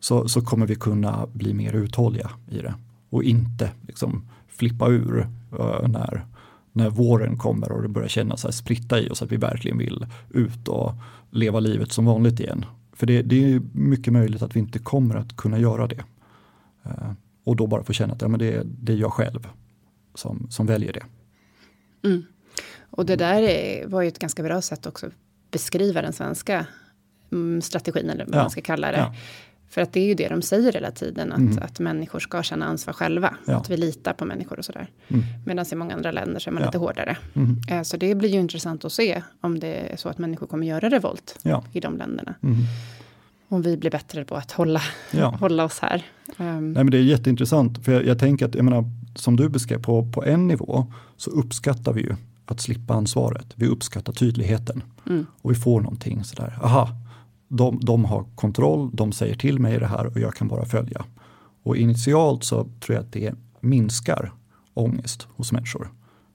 [0.00, 2.74] så, så kommer vi kunna bli mer uthålliga i det
[3.10, 5.18] och inte liksom, flippa ur
[5.60, 6.26] uh, när,
[6.72, 10.06] när våren kommer och det börjar kännas här spritta i oss att vi verkligen vill
[10.30, 10.92] ut och
[11.30, 12.64] leva livet som vanligt igen.
[12.92, 16.04] För det, det är mycket möjligt att vi inte kommer att kunna göra det.
[16.86, 17.12] Uh,
[17.44, 19.48] och då bara få känna att ja, men det, det är jag själv
[20.14, 21.02] som, som väljer det.
[22.08, 22.22] Mm.
[22.90, 25.12] Och det där är, var ju ett ganska bra sätt också att
[25.50, 26.66] beskriva den svenska
[27.32, 28.40] mm, strategin, eller vad ja.
[28.40, 28.98] man ska kalla det.
[28.98, 29.14] Ja.
[29.68, 31.58] För att det är ju det de säger hela tiden, att, mm.
[31.62, 33.34] att människor ska känna ansvar själva.
[33.46, 33.56] Ja.
[33.56, 34.90] Att vi litar på människor och sådär.
[35.08, 35.24] Mm.
[35.46, 36.68] Medan i många andra länder så är man ja.
[36.68, 37.16] lite hårdare.
[37.34, 37.60] Mm.
[37.70, 40.66] Eh, så det blir ju intressant att se om det är så att människor kommer
[40.66, 41.64] göra revolt ja.
[41.72, 42.34] i de länderna.
[43.52, 44.82] Om vi blir bättre på att hålla,
[45.40, 46.04] hålla oss här.
[46.38, 46.72] Um.
[46.72, 48.84] Nej, men det är jätteintressant, för jag, jag tänker att, jag menar,
[49.14, 52.14] som du beskrev, på, på en nivå så uppskattar vi ju
[52.46, 53.46] att slippa ansvaret.
[53.54, 54.82] Vi uppskattar tydligheten.
[55.06, 55.26] Mm.
[55.42, 56.88] Och vi får någonting sådär, aha,
[57.48, 61.04] de, de har kontroll, de säger till mig det här och jag kan bara följa.
[61.62, 64.32] Och initialt så tror jag att det minskar
[64.74, 65.88] ångest hos människor.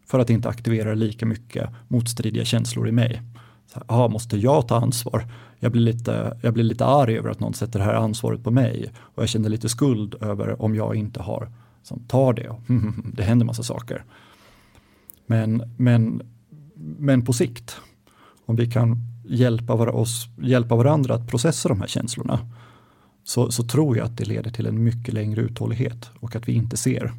[0.08, 3.21] För att inte aktiverar lika mycket motstridiga känslor i mig.
[3.67, 5.28] Så aha, måste jag ta ansvar?
[5.60, 8.51] Jag blir, lite, jag blir lite arg över att någon sätter det här ansvaret på
[8.51, 8.91] mig.
[8.97, 11.51] Och jag känner lite skuld över om jag inte har
[11.84, 12.56] som tar det.
[13.13, 14.04] det händer massa saker.
[15.25, 16.21] Men, men,
[16.75, 17.78] men på sikt,
[18.45, 18.97] om vi kan
[19.28, 22.39] hjälpa, var oss, hjälpa varandra att processa de här känslorna
[23.23, 26.54] så, så tror jag att det leder till en mycket längre uthållighet och att vi
[26.54, 27.13] inte ser,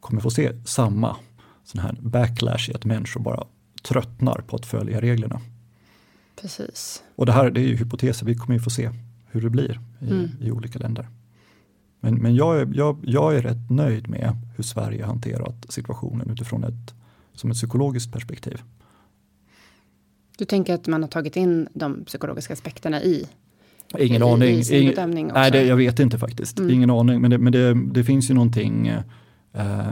[0.00, 1.16] kommer få se samma
[1.64, 3.44] sån här backlash i att människor bara
[3.82, 5.40] tröttnar på att följa reglerna.
[6.36, 7.02] Precis.
[7.16, 8.90] Och det här det är ju hypoteser, vi kommer ju få se
[9.30, 10.30] hur det blir i, mm.
[10.40, 11.08] i olika länder.
[12.00, 16.64] Men, men jag, är, jag, jag är rätt nöjd med hur Sverige hanterat situationen utifrån
[16.64, 16.94] ett,
[17.34, 18.62] som ett psykologiskt perspektiv.
[20.38, 23.28] Du tänker att man har tagit in de psykologiska aspekterna i
[23.98, 24.58] Ingen i, aning.
[24.58, 26.58] I sin Ingen, nej, det, jag vet inte faktiskt.
[26.58, 26.70] Mm.
[26.70, 27.20] Ingen aning.
[27.20, 28.86] Men det, men det, det finns ju någonting.
[29.52, 29.88] Eh,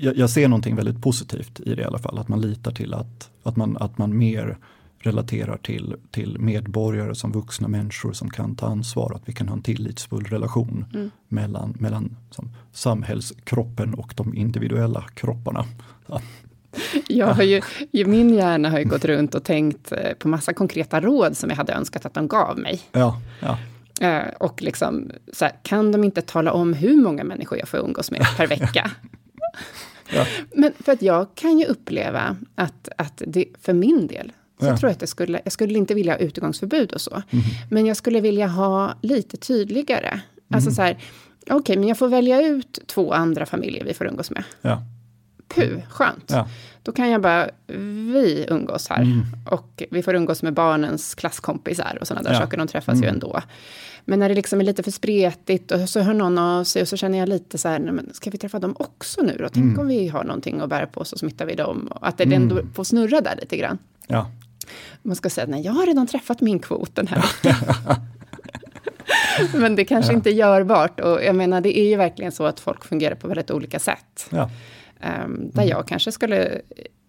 [0.00, 2.18] jag, jag, ser någonting väldigt positivt i det i alla fall.
[2.18, 4.58] Att man litar till att, att, man, att man mer
[4.98, 9.12] relaterar till, till medborgare som vuxna människor som kan ta ansvar.
[9.14, 11.10] Att vi kan ha en tillitsfull relation mm.
[11.28, 15.64] mellan, mellan som, samhällskroppen och de individuella kropparna.
[16.06, 16.20] Så.
[17.08, 17.62] Jag har ju,
[18.06, 21.56] min hjärna har ju gått runt och tänkt eh, på massa konkreta råd som jag
[21.56, 22.80] hade önskat att de gav mig.
[22.92, 23.58] Ja, ja.
[24.00, 27.78] Eh, och liksom, så här, kan de inte tala om hur många människor jag får
[27.78, 28.90] umgås med per vecka?
[30.14, 30.26] ja.
[30.54, 34.76] Men för att jag kan ju uppleva att, att det, för min del, så ja.
[34.76, 37.22] tror jag att jag skulle, jag skulle inte vilja ha utegångsförbud och så.
[37.30, 37.44] Mm.
[37.70, 40.08] Men jag skulle vilja ha lite tydligare.
[40.08, 40.20] Mm.
[40.50, 40.98] Alltså så här,
[41.42, 44.44] okej, okay, men jag får välja ut två andra familjer vi får umgås med.
[44.62, 44.82] Ja.
[45.54, 46.24] Puh, skönt.
[46.26, 46.48] Ja.
[46.82, 49.02] Då kan jag bara, vi umgås här.
[49.02, 49.22] Mm.
[49.50, 52.40] Och vi får umgås med barnens klasskompisar och sådana där ja.
[52.40, 52.56] saker.
[52.56, 53.02] De träffas mm.
[53.02, 53.40] ju ändå.
[54.04, 56.88] Men när det liksom är lite för spretigt och så hör någon av sig och
[56.88, 59.48] så känner jag lite så här, men ska vi träffa dem också nu då?
[59.48, 59.78] Tänk mm.
[59.78, 61.88] om vi har någonting att bära på så smittar vi dem.
[61.90, 62.42] Och att det mm.
[62.42, 63.78] ändå får snurra där lite grann.
[64.06, 64.30] Ja.
[65.02, 67.24] Man ska säga, nej jag har redan träffat min kvot den här
[69.54, 70.16] Men det kanske ja.
[70.16, 71.00] inte är görbart.
[71.00, 74.28] Och jag menar, det är ju verkligen så att folk fungerar på väldigt olika sätt.
[74.30, 74.50] Ja.
[75.02, 75.68] Um, där mm.
[75.68, 76.60] jag kanske skulle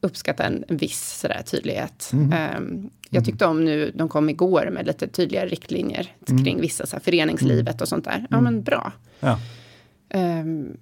[0.01, 2.09] uppskatta en, en viss sådär, tydlighet.
[2.13, 2.57] Mm.
[2.57, 6.43] Um, jag tyckte om nu, de kom igår med lite tydligare riktlinjer mm.
[6.43, 8.27] kring vissa så här, föreningslivet och sånt där.
[8.29, 8.93] Ja men bra.
[9.19, 9.39] Ja.
[10.13, 10.77] Um,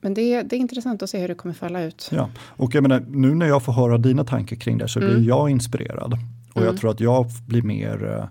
[0.00, 2.08] men det är, det är intressant att se hur det kommer falla ut.
[2.12, 5.10] Ja, och jag menar, nu när jag får höra dina tankar kring det så blir
[5.10, 5.24] mm.
[5.24, 6.12] jag inspirerad.
[6.52, 6.76] Och jag mm.
[6.76, 8.24] tror att jag blir mer, uh,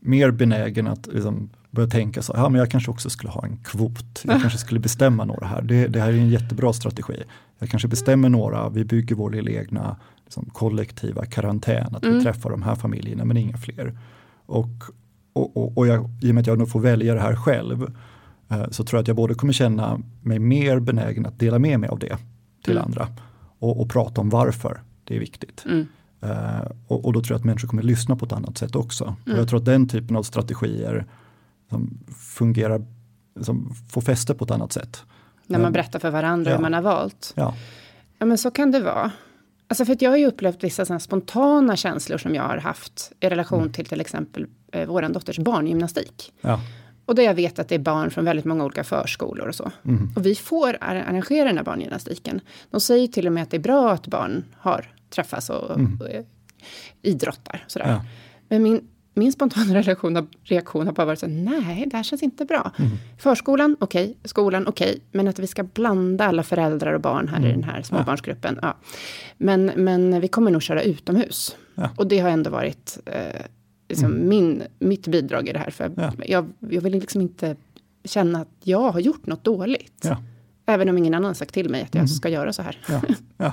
[0.00, 3.56] mer benägen att liksom, börja tänka så, ja men jag kanske också skulle ha en
[3.56, 4.22] kvot.
[4.24, 5.62] Jag kanske skulle bestämma några här.
[5.62, 7.22] Det, det här är en jättebra strategi.
[7.58, 11.94] Jag kanske bestämmer några, vi bygger vår lilla egna liksom, kollektiva karantän.
[11.94, 12.18] Att mm.
[12.18, 13.98] vi träffar de här familjerna men inga fler.
[14.46, 14.68] Och,
[15.32, 17.82] och, och, och jag, i och med att jag nu får välja det här själv
[18.48, 21.80] eh, så tror jag att jag både kommer känna mig mer benägen att dela med
[21.80, 22.16] mig av det
[22.64, 22.84] till mm.
[22.84, 23.08] andra.
[23.58, 25.64] Och, och, prata om varför det är viktigt.
[25.66, 25.86] Mm.
[26.24, 29.04] Uh, och, och, då tror jag att människor kommer lyssna på ett annat sätt också.
[29.04, 31.06] Och jag tror att den typen av strategier
[31.70, 31.98] som
[32.36, 32.82] fungerar,
[33.40, 35.04] som får fäste på ett annat sätt.
[35.46, 36.56] När man berättar för varandra ja.
[36.56, 37.32] hur man har valt.
[37.36, 37.54] Ja.
[38.18, 39.10] ja, men så kan det vara.
[39.68, 43.12] Alltså för att jag har ju upplevt vissa sådana spontana känslor som jag har haft
[43.20, 43.72] i relation mm.
[43.72, 46.32] till till exempel eh, våran dotters barngymnastik.
[46.40, 46.60] Ja.
[47.06, 49.72] Och där jag vet att det är barn från väldigt många olika förskolor och så.
[49.84, 50.12] Mm.
[50.16, 52.40] Och vi får arrangera den här barngymnastiken.
[52.70, 56.00] De säger till och med att det är bra att barn har träffas och, mm.
[56.00, 56.06] och
[57.02, 57.64] idrottar.
[57.66, 57.90] Sådär.
[57.90, 58.04] Ja.
[58.48, 62.44] Men min min spontana reaktion, reaktion har bara varit så nej, det här känns inte
[62.44, 62.72] bra.
[62.78, 62.90] Mm.
[63.18, 64.14] Förskolan, okej, okay.
[64.24, 65.00] skolan, okej, okay.
[65.12, 67.50] men att vi ska blanda alla föräldrar och barn här mm.
[67.50, 68.58] i den här småbarnsgruppen.
[68.62, 68.76] Ja.
[69.36, 71.56] Men, men vi kommer nog köra utomhus.
[71.74, 71.90] Ja.
[71.96, 73.42] Och det har ändå varit eh,
[73.88, 74.28] liksom mm.
[74.28, 75.70] min, mitt bidrag i det här.
[75.70, 76.12] För ja.
[76.26, 77.56] jag, jag vill liksom inte
[78.04, 80.04] känna att jag har gjort något dåligt.
[80.04, 80.22] Ja.
[80.66, 82.08] Även om ingen annan har sagt till mig att jag mm.
[82.08, 82.78] ska göra så här.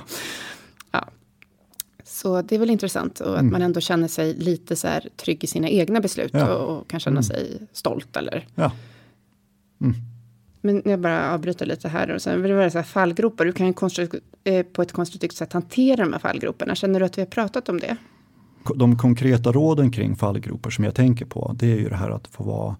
[2.24, 2.30] Ja.
[2.30, 2.36] Ja.
[2.36, 2.42] ja.
[2.42, 3.52] Så det är väl intressant och att mm.
[3.52, 7.00] man ändå känner sig lite så här trygg i sina egna beslut och, och, kan
[7.00, 7.22] känna mm.
[7.22, 8.46] sig stolt eller.
[8.54, 8.72] Ja.
[9.80, 9.94] Mm.
[10.60, 13.44] Men jag bara avbryter lite här och sen vill det vara så här fallgropar.
[13.44, 13.74] Du kan ju
[14.44, 16.74] eh, på ett konstruktivt sätt hantera de här fallgroparna.
[16.74, 17.96] Känner du att vi har pratat om det?
[18.74, 22.26] De konkreta råden kring fallgropar som jag tänker på, det är ju det här att
[22.26, 22.76] få vara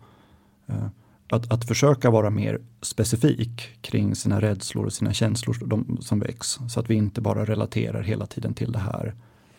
[0.66, 0.86] eh,
[1.28, 6.58] att, att försöka vara mer specifik kring sina rädslor och sina känslor de, som väcks.
[6.68, 9.14] Så att vi inte bara relaterar hela tiden till det här,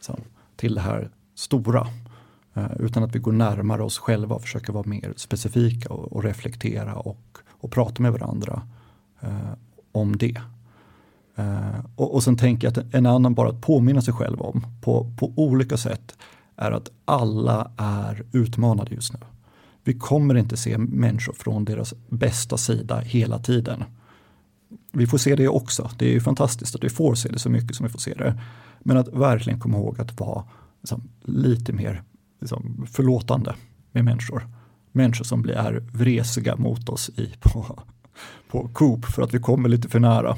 [0.06, 1.88] liksom, till det här stora.
[2.54, 6.24] Eh, utan att vi går närmare oss själva och försöker vara mer specifika och, och
[6.24, 8.62] reflektera och, och prata med varandra
[9.22, 9.54] eh,
[9.92, 10.42] om det.
[11.36, 14.66] Eh, och, och sen tänker jag att en annan bara att påminna sig själv om
[14.82, 16.16] på, på olika sätt
[16.56, 19.20] är att alla är utmanade just nu.
[19.84, 23.84] Vi kommer inte se människor från deras bästa sida hela tiden.
[24.96, 25.90] Vi får se det också.
[25.98, 28.14] Det är ju fantastiskt att vi får se det så mycket som vi får se
[28.14, 28.40] det.
[28.80, 30.44] Men att verkligen komma ihåg att vara
[30.82, 32.04] liksom, lite mer
[32.42, 33.56] liksom, förlåtande
[33.92, 34.48] med människor.
[34.92, 37.80] Människor som blir vresiga mot oss i, på,
[38.52, 40.38] på Coop för att vi kommer lite för nära.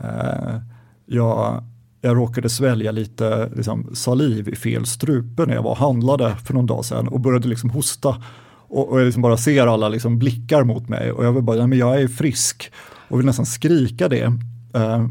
[0.00, 0.60] Eh,
[1.06, 1.64] jag,
[2.00, 6.54] jag råkade svälja lite liksom, saliv i fel strupe när jag var och handlade för
[6.54, 8.22] någon dag sedan och började liksom hosta
[8.68, 11.66] och, och jag liksom bara ser alla liksom blickar mot mig och jag vill bara,
[11.66, 12.72] men jag är frisk
[13.14, 14.26] och vill nästan skrika det.
[14.76, 15.08] Uh,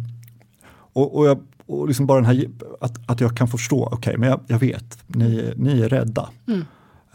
[0.94, 2.50] och, och, jag, och liksom bara den här,
[2.82, 6.30] att, att jag kan förstå, okej, okay, men jag, jag, vet, ni, ni är rädda.
[6.48, 6.66] Mm.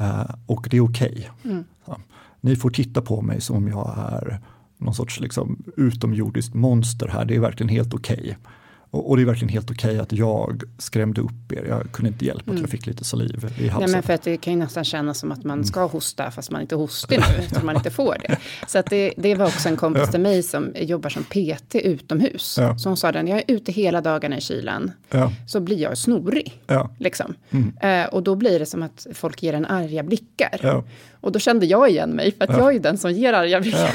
[0.01, 1.31] Uh, och det är okej.
[1.41, 1.53] Okay.
[1.53, 1.65] Mm.
[2.41, 4.41] Ni får titta på mig som om jag är
[4.79, 8.19] någon sorts liksom utomjordiskt monster här, det är verkligen helt okej.
[8.21, 8.35] Okay.
[8.91, 11.65] Och, och, det är verkligen helt okej okay att jag skrämde upp er.
[11.69, 12.55] Jag kunde inte hjälpa mm.
[12.55, 13.81] att jag fick lite saliv i halsen.
[13.81, 16.51] Nej, men för att det kan ju nästan kännas som att man ska hosta fast
[16.51, 18.37] man inte hostar nu eftersom man inte får det.
[18.67, 20.11] Så att det, det var också en kompis ja.
[20.11, 22.57] till mig som jobbar som PT utomhus.
[22.61, 22.79] Ja.
[22.79, 24.93] Så hon sa den, jag är ute hela dagarna i kylan.
[25.11, 25.33] Ja.
[25.47, 26.63] Så blir jag snorig.
[26.67, 26.91] Ja.
[26.99, 27.35] Liksom.
[27.51, 28.05] Mm.
[28.05, 30.85] Uh, och då blir det som att folk ger en arga blickar.
[31.21, 33.61] Och då kände jag igen mig, för att jag är ju den som ger arga
[33.61, 33.95] blickar.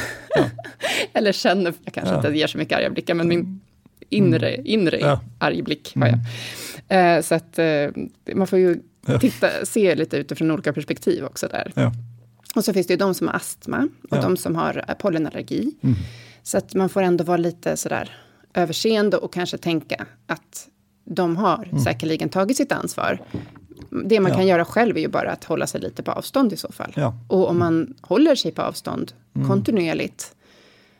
[1.13, 3.61] Eller känner, jag kanske inte ger så mycket arga blickar, men min
[4.13, 4.65] inre, mm.
[4.65, 5.19] inre ja.
[5.39, 6.19] arg blick har jag.
[6.87, 7.17] Mm.
[7.17, 7.89] Eh, så att eh,
[8.35, 8.79] man får ju
[9.19, 11.71] titta, se lite utifrån olika perspektiv också där.
[11.75, 11.91] Ja.
[12.55, 14.21] Och så finns det ju de som har astma och ja.
[14.21, 15.75] de som har eh, pollenallergi.
[15.81, 15.95] Mm.
[16.43, 18.09] Så att man får ändå vara lite sådär
[18.53, 20.67] överseende och kanske tänka att
[21.05, 21.83] de har mm.
[21.83, 23.19] säkerligen tagit sitt ansvar.
[24.05, 24.37] Det man ja.
[24.37, 26.93] kan göra själv är ju bara att hålla sig lite på avstånd i så fall.
[26.95, 27.17] Ja.
[27.27, 29.47] Och om man håller sig på avstånd mm.
[29.47, 30.35] kontinuerligt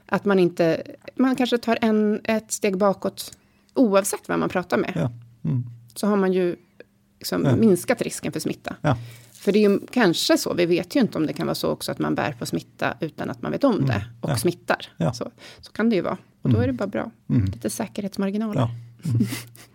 [0.06, 0.84] att man inte,
[1.16, 3.38] man kanske tar en, ett steg bakåt
[3.74, 4.92] oavsett vem man pratar med.
[4.96, 5.12] Ja.
[5.50, 5.64] Mm.
[5.96, 6.56] Så har man ju
[7.20, 7.56] liksom ja.
[7.56, 8.76] minskat risken för smitta.
[8.82, 8.98] Ja.
[9.34, 11.70] För det är ju kanske så, vi vet ju inte om det kan vara så
[11.70, 13.88] också att man bär på smitta utan att man vet om mm.
[13.88, 14.90] det och smittar.
[15.14, 15.32] Så,
[15.62, 16.18] så kan det ju vara.
[16.42, 16.64] Och då mm.
[16.64, 17.12] är det bara bra.
[17.30, 17.46] Mm.
[17.46, 18.70] Lite säkerhetsmarginaler.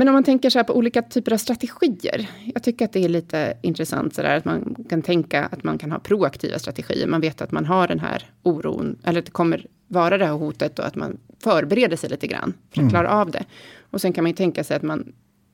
[0.00, 2.30] Men om man tänker så här på olika typer av strategier.
[2.54, 5.78] Jag tycker att det är lite intressant så där, att man kan tänka att man
[5.78, 7.06] kan ha proaktiva strategier.
[7.06, 10.32] Man vet att man har den här oron, eller att det kommer vara det här
[10.32, 12.90] hotet och att man förbereder sig lite grann för att mm.
[12.90, 13.44] klara av det.
[13.90, 15.12] Och sen kan man ju tänka sig att man,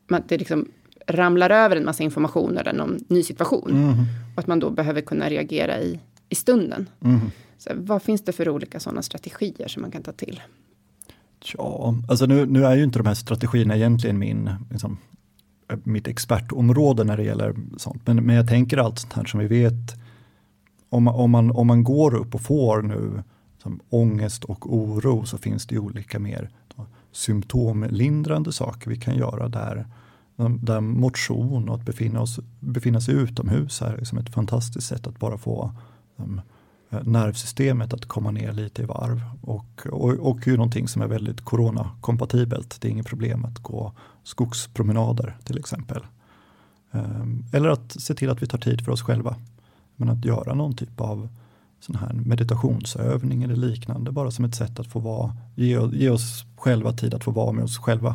[0.09, 0.69] man det liksom
[1.07, 3.71] ramlar över en massa information eller någon ny situation.
[3.71, 3.95] Mm.
[4.35, 6.89] Och att man då behöver kunna reagera i, i stunden.
[7.05, 7.21] Mm.
[7.59, 10.41] Så vad finns det för olika sådana strategier som man kan ta till?
[11.55, 14.99] Ja, alltså nu, nu är ju inte de här strategierna egentligen min, liksom,
[15.71, 18.07] eh, mitt expertområde när det gäller sånt.
[18.07, 19.95] Men, men jag tänker allt sånt här som vi vet,
[20.89, 23.23] om, om, man, om man går upp och får nu
[23.63, 29.49] som ångest och oro så finns det olika mer då, symptomlindrande saker vi kan göra
[29.49, 29.87] där.
[30.61, 35.19] Där motion och att befinna, oss, befinna sig utomhus är liksom ett fantastiskt sätt att
[35.19, 35.73] bara få
[36.17, 36.41] um,
[36.91, 39.21] Eh, nervsystemet att komma ner lite i varv.
[39.43, 42.81] Och, och, och ju någonting som är väldigt coronakompatibelt.
[42.81, 46.03] Det är inget problem att gå skogspromenader till exempel.
[46.93, 49.37] Ehm, eller att se till att vi tar tid för oss själva.
[49.97, 51.29] Men att göra någon typ av
[51.81, 56.45] sån här meditationsövning eller liknande bara som ett sätt att få vara, ge, ge oss
[56.57, 58.15] själva tid att få vara med oss själva.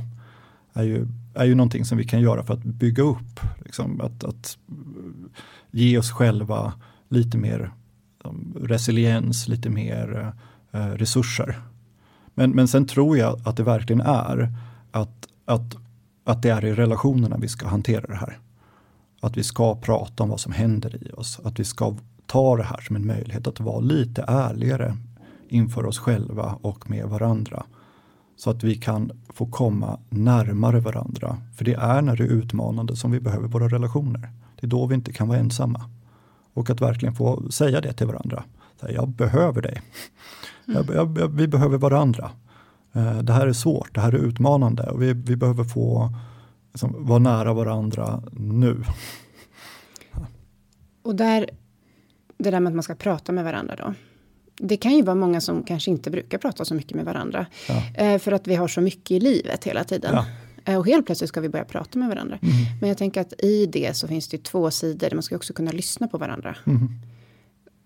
[0.74, 4.24] Är ju, är ju någonting som vi kan göra för att bygga upp, liksom, att,
[4.24, 4.58] att
[5.72, 6.74] ge oss själva
[7.10, 7.72] lite mer
[8.22, 10.34] Liksom, resiliens, lite mer
[10.72, 11.62] eh, resurser.
[12.34, 14.50] Men, men sen tror jag att det verkligen är
[14.92, 15.76] att, att,
[16.24, 18.38] att det är i relationerna vi ska hantera det här.
[19.22, 21.40] att vi ska prata om vad som händer i oss.
[21.44, 21.96] Att vi ska
[22.26, 24.98] ta det här som en möjlighet att vara lite ärligare
[25.50, 27.64] inför oss själva och med varandra.
[28.38, 31.38] Så att vi kan få komma närmare varandra.
[31.56, 34.30] För det är när det är utmanande som vi behöver våra relationer.
[34.60, 35.90] Det är då vi inte kan vara ensamma.
[36.54, 38.44] Och att verkligen få säga det till varandra.
[38.90, 39.82] Jag behöver dig.
[40.68, 40.86] Mm.
[40.94, 42.32] Jag, jag, vi behöver varandra.
[42.94, 46.10] Eh, det här är svårt, det här är utmanande och vi, vi behöver få
[46.74, 48.84] liksom, vara nära varandra nu.
[51.04, 51.50] Och där,
[52.38, 53.94] det där med att man ska prata med varandra då.
[54.56, 57.46] Det kan ju vara många som kanske inte brukar prata så mycket med varandra.
[57.68, 57.84] Ja.
[57.96, 60.16] Eh, för att vi har så mycket i livet hela tiden.
[60.16, 60.26] Ja.
[60.66, 62.40] Eh, och helt plötsligt ska vi börja prata med varandra.
[62.42, 62.56] Mm.
[62.80, 65.10] Men jag tänker att i det så finns det två sidor.
[65.14, 66.56] Man ska också kunna lyssna på varandra.
[66.66, 66.90] Mm.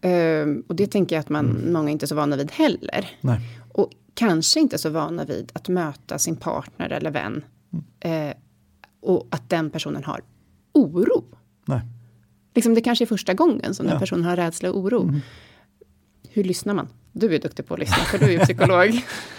[0.06, 1.74] Uh, och det tänker jag att man, mm.
[1.74, 3.10] många inte är så vana vid heller.
[3.22, 3.40] Nej.
[3.74, 7.44] Och kanske inte så vana vid att möta sin partner eller vän.
[8.06, 8.34] Uh,
[9.02, 10.22] och att den personen har
[10.74, 11.24] oro.
[11.66, 11.82] Nej.
[12.56, 13.92] Liksom det kanske är första gången som ja.
[13.92, 15.04] den personen har rädsla och oro.
[15.04, 15.22] Mm.
[16.30, 16.88] Hur lyssnar man?
[17.12, 19.02] Du är duktig på att lyssna, för du är psykolog.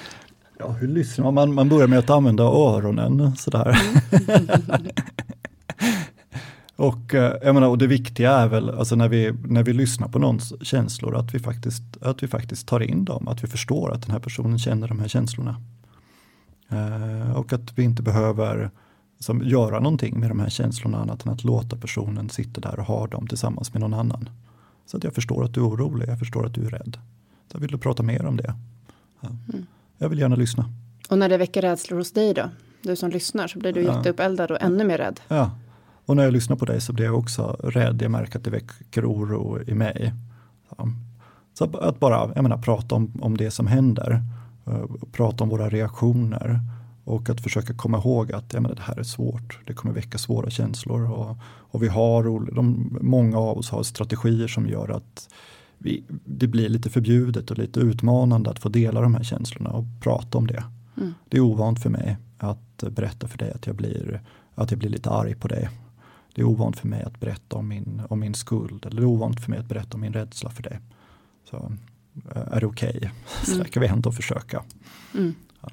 [0.59, 1.55] Ja, hur lyssnar man?
[1.55, 3.77] Man börjar med att använda öronen sådär.
[6.77, 10.09] Och, eh, jag menar, och det viktiga är väl, alltså när vi, när vi lyssnar
[10.09, 13.93] på någons känslor, att vi, faktiskt, att vi faktiskt tar in dem, att vi förstår
[13.93, 15.61] att den här personen känner de här känslorna.
[16.69, 18.71] Eh, och att vi inte behöver
[19.19, 22.87] som, göra någonting med de här känslorna annat än att låta personen sitta där och
[22.87, 24.29] ha dem tillsammans med någon annan.
[24.87, 26.99] Så att jag förstår att du är orolig, jag förstår att du är rädd.
[27.53, 28.55] Så vill du prata mer om det?
[29.21, 29.29] Ja.
[29.29, 29.67] Mm.
[29.99, 30.65] Jag vill gärna lyssna.
[31.11, 32.51] Och när det väcker rädslor hos dig då?
[32.83, 33.97] Du som lyssnar så blir du ja.
[33.97, 35.21] jätteuppeldad och ännu mer rädd.
[35.29, 35.51] Ja,
[36.07, 38.03] och när jag lyssnar på dig så blir jag också rädd.
[38.03, 40.13] Jag märker att det väcker oro i mig.
[40.79, 40.93] Så,
[41.55, 44.23] så att bara jag menar, prata om, om det som händer.
[44.69, 46.61] Uh, prata om våra reaktioner.
[47.05, 49.59] Och att försöka komma ihåg att jag menar, det här är svårt.
[49.67, 51.11] Det kommer väcka svåra känslor.
[51.13, 55.29] Och, och vi har, de, många av oss har strategier som gör att
[55.79, 59.85] vi, det blir lite förbjudet och lite utmanande att få dela de här känslorna och
[60.01, 60.65] prata om det.
[60.97, 61.15] Mm.
[61.29, 64.23] Det är ovant för mig att berätta för dig att jag blir,
[64.55, 65.69] att jag blir lite arg på dig.
[66.35, 69.09] Det är ovant för mig att berätta om min, om min skuld eller det är
[69.09, 70.81] ovant för mig att berätta om min rädsla för dig.
[71.51, 71.73] Så
[72.35, 72.97] eh, är det okej?
[73.47, 73.55] Okay?
[73.55, 73.65] Mm.
[73.65, 74.65] Så kan vi ändå försöka.
[75.15, 75.35] Mm.
[75.61, 75.69] Ja.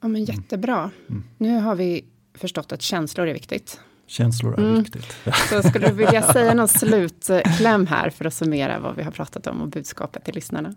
[0.00, 0.08] ja.
[0.08, 0.90] men jättebra.
[1.08, 1.24] Mm.
[1.38, 2.04] Nu har vi
[2.34, 3.80] förstått att känslor är viktigt.
[4.06, 4.82] Känslor är mm.
[4.82, 5.16] viktigt.
[5.50, 9.46] Så skulle du vilja säga någon slutkläm här för att summera vad vi har pratat
[9.46, 10.74] om och budskapet till lyssnarna?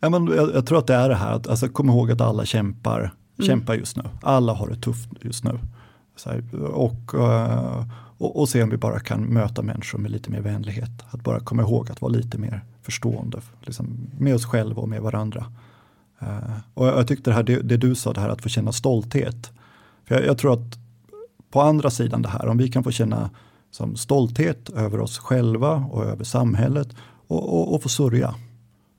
[0.00, 2.20] Ja, men jag, jag tror att det är det här, att alltså, kom ihåg att
[2.20, 3.46] alla kämpar, mm.
[3.46, 4.02] kämpar just nu.
[4.22, 5.58] Alla har det tufft just nu.
[6.24, 7.84] Här, och, uh,
[8.18, 10.90] och, och se om vi bara kan möta människor med lite mer vänlighet.
[11.10, 15.02] Att bara komma ihåg att vara lite mer förstående liksom, med oss själva och med
[15.02, 15.46] varandra.
[16.22, 18.48] Uh, och jag, jag tyckte det här, det, det, du sa, det här att få
[18.48, 19.52] känna stolthet.
[20.04, 20.79] För jag, jag tror att
[21.50, 23.30] på andra sidan det här, om vi kan få känna
[23.70, 26.88] som stolthet över oss själva och över samhället
[27.26, 28.34] och, och, och få sörja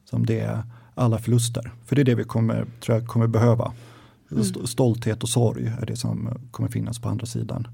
[0.09, 0.63] som det är
[0.95, 1.71] alla förluster.
[1.85, 3.73] För det är det vi kommer, tror jag, kommer behöva.
[4.31, 4.43] Mm.
[4.67, 7.67] Stolthet och sorg är det som kommer finnas på andra sidan.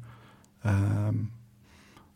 [0.61, 1.31] Um,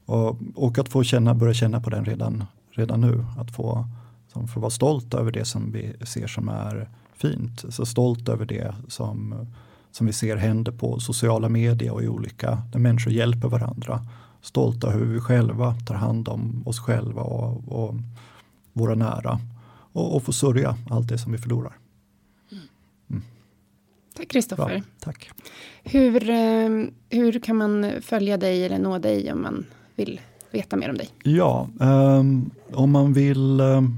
[0.05, 3.25] och, och, att få känna, börja känna på den redan, redan nu.
[3.37, 3.85] Att få,
[4.33, 7.65] som, få vara stolt över det som vi ser som är fint.
[7.69, 9.47] Så stolt över det som
[9.91, 14.05] som vi ser händer på sociala medier och i olika, där människor hjälper varandra.
[14.41, 17.95] Stolta över hur vi själva tar hand om oss själva och, och
[18.73, 19.39] våra nära.
[19.93, 21.77] Och, och få sörja allt det som vi förlorar.
[23.09, 23.23] Mm.
[24.15, 24.83] Tack Kristoffer.
[24.99, 25.29] Tack.
[25.83, 26.69] Hur, eh,
[27.09, 29.65] hur kan man följa dig eller nå dig om man
[29.95, 30.21] vill
[30.51, 31.09] veta mer om dig?
[31.23, 33.97] Ja, um, om man vill um,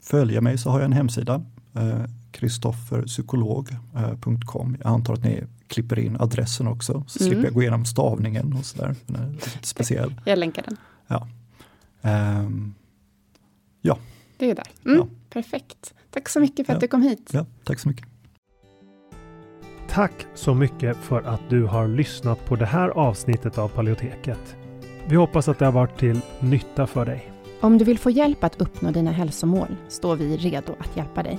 [0.00, 1.42] följa mig så har jag en hemsida.
[1.76, 4.76] Uh, kristofferpsykolog.com.
[4.82, 7.30] Jag antar att ni klipper in adressen också, så mm.
[7.30, 8.94] slipper jag gå igenom stavningen och sådär.
[9.06, 10.14] Den är lite speciell.
[10.24, 10.76] Jag länkar den.
[11.06, 11.28] Ja.
[12.02, 12.74] Um,
[13.80, 13.98] ja.
[14.36, 14.66] Det är där.
[14.84, 15.06] Mm, ja.
[15.30, 15.94] Perfekt.
[16.10, 16.80] Tack så mycket för att ja.
[16.80, 17.30] du kom hit.
[17.32, 18.06] Ja, tack så mycket.
[19.88, 24.56] Tack så mycket för att du har lyssnat på det här avsnittet av Paleoteket.
[25.08, 27.32] Vi hoppas att det har varit till nytta för dig.
[27.60, 31.38] Om du vill få hjälp att uppnå dina hälsomål står vi redo att hjälpa dig.